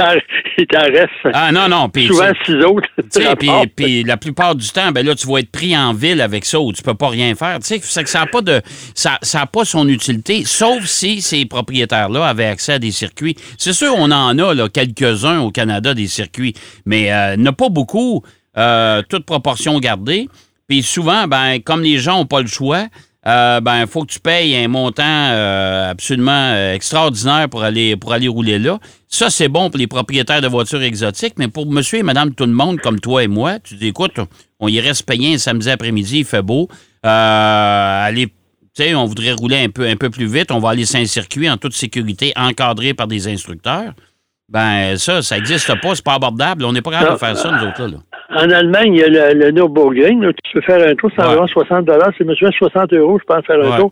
Il 0.59 0.65
t'en 0.65 0.79
reste. 0.79 1.11
Ah 1.33 1.51
non, 1.51 1.67
non. 1.67 1.87
Puis, 1.87 2.07
souvent 2.07 2.31
six 2.43 2.55
autres. 2.63 2.89
Tu 2.97 3.21
sais, 3.21 3.35
puis, 3.35 3.49
puis 3.75 4.03
la 4.03 4.17
plupart 4.17 4.55
du 4.55 4.67
temps, 4.69 4.91
ben 4.91 5.05
là, 5.05 5.13
tu 5.13 5.27
vas 5.27 5.39
être 5.39 5.51
pris 5.51 5.77
en 5.77 5.93
ville 5.93 6.19
avec 6.19 6.45
ça 6.45 6.59
où 6.59 6.73
tu 6.73 6.81
peux 6.81 6.95
pas 6.95 7.09
rien 7.09 7.35
faire. 7.35 7.59
Tu 7.59 7.67
sais, 7.67 7.79
c'est 7.83 8.03
que 8.03 8.09
ça 8.09 8.21
n'a 8.21 8.25
pas 8.25 8.41
de. 8.41 8.61
Ça, 8.95 9.19
ça 9.21 9.41
a 9.41 9.45
pas 9.45 9.65
son 9.65 9.87
utilité, 9.87 10.45
sauf 10.45 10.85
si 10.85 11.21
ces 11.21 11.45
propriétaires-là 11.45 12.25
avaient 12.25 12.45
accès 12.45 12.73
à 12.73 12.79
des 12.79 12.91
circuits. 12.91 13.35
C'est 13.59 13.73
sûr, 13.73 13.93
on 13.95 14.09
en 14.09 14.39
a 14.39 14.53
là, 14.55 14.67
quelques-uns 14.67 15.41
au 15.41 15.51
Canada, 15.51 15.93
des 15.93 16.07
circuits, 16.07 16.55
mais 16.85 17.11
euh, 17.11 17.35
il 17.35 17.41
n'y 17.41 17.47
en 17.47 17.51
a 17.51 17.53
pas 17.53 17.69
beaucoup, 17.69 18.23
euh, 18.57 19.03
toute 19.07 19.25
proportion 19.25 19.77
gardée. 19.79 20.27
Puis 20.67 20.81
souvent, 20.81 21.27
ben, 21.27 21.59
comme 21.59 21.83
les 21.83 21.99
gens 21.99 22.17
n'ont 22.17 22.25
pas 22.25 22.41
le 22.41 22.47
choix, 22.47 22.87
euh, 23.27 23.59
ben, 23.59 23.81
il 23.81 23.87
faut 23.87 24.03
que 24.03 24.11
tu 24.11 24.21
payes 24.21 24.55
un 24.55 24.69
montant 24.69 25.03
euh, 25.03 25.91
absolument 25.91 26.31
euh, 26.53 26.73
extraordinaire 26.73 27.49
pour 27.49 27.61
aller, 27.61 27.97
pour 27.97 28.13
aller 28.13 28.29
rouler 28.29 28.57
là. 28.57 28.79
Ça, 29.09 29.29
c'est 29.29 29.49
bon 29.49 29.69
pour 29.69 29.77
les 29.77 29.87
propriétaires 29.87 30.41
de 30.41 30.47
voitures 30.47 30.81
exotiques, 30.81 31.33
mais 31.37 31.49
pour 31.49 31.65
monsieur 31.65 31.99
et 31.99 32.03
madame 32.03 32.33
tout 32.33 32.45
le 32.45 32.53
monde, 32.53 32.79
comme 32.79 33.01
toi 33.01 33.23
et 33.23 33.27
moi, 33.27 33.59
tu 33.59 33.75
dis, 33.75 33.87
écoute, 33.87 34.19
on 34.59 34.69
y 34.69 34.79
reste 34.79 35.05
payé 35.05 35.33
un 35.33 35.37
samedi 35.37 35.69
après-midi, 35.69 36.19
il 36.19 36.25
fait 36.25 36.41
beau. 36.41 36.69
allez, 37.03 38.31
on 38.95 39.05
voudrait 39.05 39.33
rouler 39.33 39.57
un 39.57 39.69
peu, 39.69 39.87
un 39.87 39.97
peu 39.97 40.09
plus 40.09 40.27
vite, 40.27 40.51
on 40.51 40.59
va 40.59 40.69
aller 40.69 40.85
sur 40.85 40.99
un 40.99 41.05
circuit 41.05 41.49
en 41.49 41.57
toute 41.57 41.73
sécurité, 41.73 42.31
encadré 42.37 42.93
par 42.93 43.07
des 43.07 43.27
instructeurs. 43.27 43.93
Ben, 44.49 44.97
ça, 44.97 45.21
ça 45.21 45.35
n'existe 45.35 45.73
pas, 45.81 45.95
c'est 45.95 46.05
pas 46.05 46.13
abordable. 46.13 46.63
On 46.63 46.71
n'est 46.71 46.81
pas 46.81 46.91
capable 46.91 47.13
de 47.13 47.17
faire 47.17 47.37
ça, 47.37 47.51
nous 47.51 47.67
autres, 47.67 47.85
là. 47.85 47.97
En 48.29 48.49
Allemagne, 48.49 48.93
il 48.93 48.99
y 48.99 49.03
a 49.03 49.07
le, 49.07 49.39
le 49.39 49.51
Nürburgring. 49.51 50.21
Là, 50.21 50.31
tu 50.33 50.53
peux 50.53 50.61
faire 50.61 50.85
un 50.85 50.95
tour, 50.95 51.09
c'est 51.15 51.23
environ 51.23 51.47
60 51.47 51.85
dollars. 51.85 52.11
C'est 52.17 52.25
monsieur 52.25 52.49
60 52.51 52.91
euros, 52.93 53.19
je 53.19 53.23
pense, 53.23 53.45
faire 53.45 53.63
un 53.63 53.77
tour. 53.77 53.91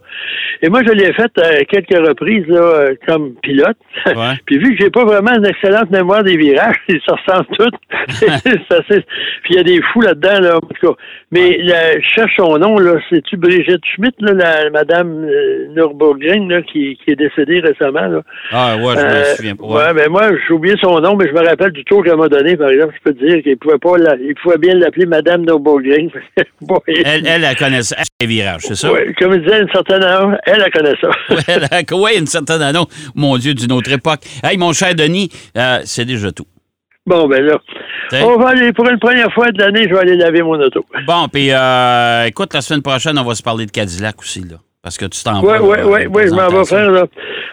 Et 0.61 0.69
moi, 0.69 0.81
je 0.85 0.91
l'ai 0.91 1.13
fait 1.13 1.31
à 1.39 1.63
quelques 1.63 2.07
reprises 2.07 2.45
là, 2.47 2.59
euh, 2.59 2.95
comme 3.07 3.35
pilote. 3.35 3.77
Puis 4.45 4.57
vu 4.57 4.75
que 4.75 4.83
j'ai 4.83 4.89
pas 4.89 5.05
vraiment 5.05 5.33
une 5.35 5.45
excellente 5.45 5.89
mémoire 5.89 6.23
des 6.23 6.35
virages, 6.35 6.75
ils 6.89 6.99
se 6.99 7.11
ressemblent 7.11 7.47
tous. 7.57 7.71
Puis 9.43 9.53
il 9.53 9.55
y 9.55 9.59
a 9.59 9.63
des 9.63 9.81
fous 9.81 10.01
là-dedans, 10.01 10.39
là, 10.41 10.57
en 10.57 10.61
tout 10.61 10.87
cas. 10.87 10.93
Mais 11.31 11.59
je 11.61 12.01
cherche 12.13 12.35
son 12.37 12.57
nom, 12.57 12.77
là. 12.77 12.95
C'est-tu 13.09 13.37
Brigitte 13.37 13.85
Schmidt, 13.95 14.15
là, 14.19 14.33
la 14.33 14.69
madame 14.69 15.25
euh, 15.25 15.67
Nürburgring, 15.75 16.49
là, 16.49 16.61
qui, 16.61 16.97
qui 17.03 17.11
est 17.11 17.15
décédée 17.15 17.61
récemment, 17.61 18.07
là? 18.07 18.21
Ah, 18.51 18.75
ouais, 18.77 18.95
je 18.95 19.01
me 19.01 19.11
euh, 19.11 19.23
souviens 19.35 19.55
pas. 19.55 19.65
Ouais, 19.65 19.93
mais 19.93 20.07
moi, 20.07 20.29
j'ai 20.47 20.53
oublié 20.53 20.75
son 20.81 20.99
nom, 20.99 21.15
mais 21.15 21.27
je 21.27 21.33
me 21.33 21.45
rappelle 21.45 21.71
du 21.71 21.83
tour 21.85 22.03
qu'elle 22.03 22.17
m'a 22.17 22.27
donné, 22.27 22.57
par 22.57 22.69
exemple. 22.69 22.93
Je 22.97 23.11
peux 23.11 23.17
te 23.17 23.25
dire 23.25 23.41
qu'il 23.43 23.57
pouvait 23.57 23.77
pas 23.77 23.97
la, 23.97 24.15
il 24.27 24.35
pouvait 24.35 24.57
bien 24.57 24.75
l'appeler 24.75 25.05
Madame 25.05 25.41
Nürburgring. 25.41 26.09
elle, 26.87 27.27
elle, 27.27 27.43
elle 27.43 27.55
connaît 27.55 27.83
ça, 27.83 27.95
les 28.19 28.27
virages, 28.27 28.61
c'est 28.63 28.75
ça? 28.75 28.91
Oui, 28.91 29.13
comme 29.19 29.33
je 29.33 29.39
disais, 29.39 29.61
une 29.61 29.69
certaine 29.69 30.03
année, 30.03 30.37
elle, 30.45 30.63
elle 30.65 30.71
connaît 30.71 30.95
ça. 31.01 31.95
oui, 31.95 32.11
une 32.17 32.27
certaine 32.27 32.61
année. 32.61 32.79
Mon 33.15 33.37
Dieu, 33.37 33.53
d'une 33.53 33.71
autre 33.71 33.91
époque. 33.91 34.21
Hey, 34.43 34.57
mon 34.57 34.73
cher 34.73 34.95
Denis, 34.95 35.29
euh, 35.57 35.79
c'est 35.83 36.05
déjà 36.05 36.31
tout. 36.31 36.45
Bon, 37.05 37.27
ben 37.27 37.43
là, 37.43 37.59
on 38.13 38.37
va 38.37 38.49
aller, 38.49 38.73
pour 38.73 38.89
une 38.89 38.99
première 38.99 39.31
fois 39.31 39.51
de 39.51 39.59
l'année, 39.59 39.83
je 39.87 39.93
vais 39.93 39.99
aller 39.99 40.15
laver 40.15 40.41
mon 40.41 40.59
auto. 40.59 40.83
Bon, 41.05 41.27
puis 41.31 41.51
euh, 41.51 42.25
écoute, 42.25 42.53
la 42.53 42.61
semaine 42.61 42.81
prochaine, 42.81 43.17
on 43.19 43.23
va 43.23 43.35
se 43.35 43.43
parler 43.43 43.65
de 43.65 43.71
Cadillac 43.71 44.19
aussi, 44.19 44.41
là. 44.41 44.57
Parce 44.85 44.99
que 44.99 45.05
tu 45.05 45.23
t'en 45.23 45.41
vas. 45.41 45.59
Oui, 45.63 45.77
oui, 45.83 46.01
oui, 46.13 46.23
je 46.27 46.35
m'en 46.35 46.47
vais 46.47 46.63
faire. 46.63 46.91
Là. 46.91 47.07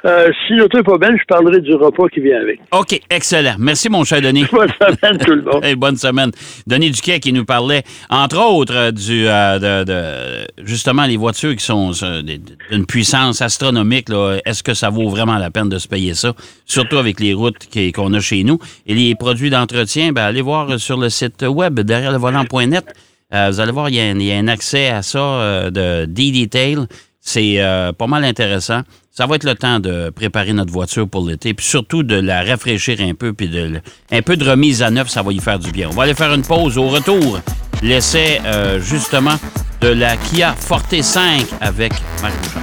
Euh, 0.04 0.28
si 0.46 0.52
l'auto 0.52 0.76
n'est 0.76 0.82
pas 0.82 0.98
belle, 0.98 1.16
je 1.18 1.24
parlerai 1.26 1.62
du 1.62 1.72
repas 1.72 2.06
qui 2.08 2.20
vient 2.20 2.38
avec. 2.38 2.60
OK, 2.72 3.00
excellent. 3.08 3.54
Merci, 3.58 3.88
mon 3.88 4.04
cher 4.04 4.20
Denis. 4.20 4.44
bonne 4.52 4.68
semaine, 4.68 5.16
tout 5.16 5.30
le 5.30 5.40
monde. 5.40 5.64
bonne 5.78 5.96
semaine. 5.96 6.30
Denis 6.66 6.90
Duquet 6.90 7.20
qui 7.20 7.32
nous 7.32 7.46
parlait, 7.46 7.84
entre 8.10 8.38
autres, 8.38 8.76
euh, 8.76 8.90
du, 8.90 9.26
euh, 9.26 9.84
de, 9.86 10.46
justement 10.62 11.06
les 11.06 11.16
voitures 11.16 11.56
qui 11.56 11.64
sont 11.64 11.92
d'une 12.22 12.84
puissance 12.84 13.40
astronomique. 13.40 14.08
Est-ce 14.44 14.62
que 14.62 14.74
ça 14.74 14.90
vaut 14.90 15.08
vraiment 15.08 15.38
la 15.38 15.50
peine 15.50 15.70
de 15.70 15.78
se 15.78 15.88
payer 15.88 16.12
ça? 16.12 16.34
Surtout 16.66 16.98
avec 16.98 17.18
les 17.18 17.32
routes 17.32 17.66
qu'on 17.94 18.12
a 18.12 18.20
chez 18.20 18.44
nous. 18.44 18.58
Et 18.86 18.92
les 18.92 19.14
produits 19.14 19.48
d'entretien, 19.48 20.12
ben, 20.12 20.24
allez 20.24 20.42
voir 20.42 20.78
sur 20.78 20.98
le 20.98 21.08
site 21.08 21.46
web 21.48 21.80
derrière 21.80 22.12
le 22.12 22.18
volant.net. 22.18 22.84
vous 23.32 23.60
allez 23.60 23.72
voir, 23.72 23.88
il 23.88 23.94
y, 23.94 24.24
y, 24.24 24.32
a 24.32 24.36
un 24.36 24.48
accès 24.48 24.90
à 24.90 25.00
ça 25.00 25.70
de 25.70 26.04
D-Detail. 26.04 26.76
C'est 27.24 27.60
euh, 27.60 27.92
pas 27.92 28.08
mal 28.08 28.24
intéressant. 28.24 28.82
Ça 29.12 29.26
va 29.26 29.36
être 29.36 29.44
le 29.44 29.54
temps 29.54 29.78
de 29.78 30.10
préparer 30.10 30.52
notre 30.52 30.72
voiture 30.72 31.08
pour 31.08 31.26
l'été, 31.26 31.54
puis 31.54 31.64
surtout 31.64 32.02
de 32.02 32.16
la 32.16 32.42
rafraîchir 32.42 33.00
un 33.00 33.14
peu, 33.14 33.32
puis 33.32 33.48
de, 33.48 33.80
un 34.10 34.22
peu 34.22 34.36
de 34.36 34.48
remise 34.48 34.82
à 34.82 34.90
neuf, 34.90 35.08
ça 35.08 35.22
va 35.22 35.32
y 35.32 35.38
faire 35.38 35.58
du 35.58 35.70
bien. 35.70 35.88
On 35.88 35.94
va 35.94 36.02
aller 36.02 36.14
faire 36.14 36.34
une 36.34 36.42
pause. 36.42 36.78
Au 36.78 36.88
retour, 36.88 37.38
l'essai 37.80 38.40
euh, 38.44 38.80
justement 38.80 39.36
de 39.80 39.88
la 39.88 40.16
Kia 40.16 40.54
Forte 40.54 41.00
5 41.00 41.46
avec 41.61 41.92
Marc 42.20 42.35
Bouchard. 42.42 42.62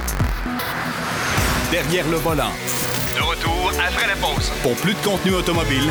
Derrière 1.70 2.08
le 2.10 2.16
volant. 2.16 2.52
De 3.16 3.22
retour 3.22 3.72
après 3.78 4.08
la 4.08 4.16
pause. 4.16 4.52
Pour 4.62 4.74
plus 4.76 4.92
de 4.92 4.98
contenu 4.98 5.32
automobile, 5.32 5.88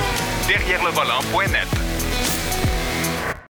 derrière 0.47 0.84
le 0.84 0.91
volant.net. 0.91 1.88